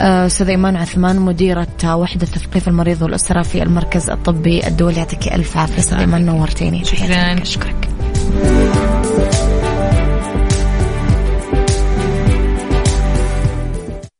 آه، 0.00 0.26
أستاذ 0.26 0.48
إيمان 0.48 0.76
عثمان 0.76 1.20
مديرة 1.20 1.94
وحدة 1.94 2.26
تثقيف 2.26 2.68
المريض 2.68 3.02
والأسرة 3.02 3.42
في 3.42 3.62
المركز 3.62 4.10
الطبي 4.10 4.66
الدولي. 4.66 4.96
يعطيك 4.96 5.28
ألف 5.28 5.56
عافية 5.56 5.78
أستاذ 5.78 5.98
إيمان 5.98 6.26
نورتيني. 6.26 6.84
شكرا. 6.84 7.42
أشكرك. 7.42 7.88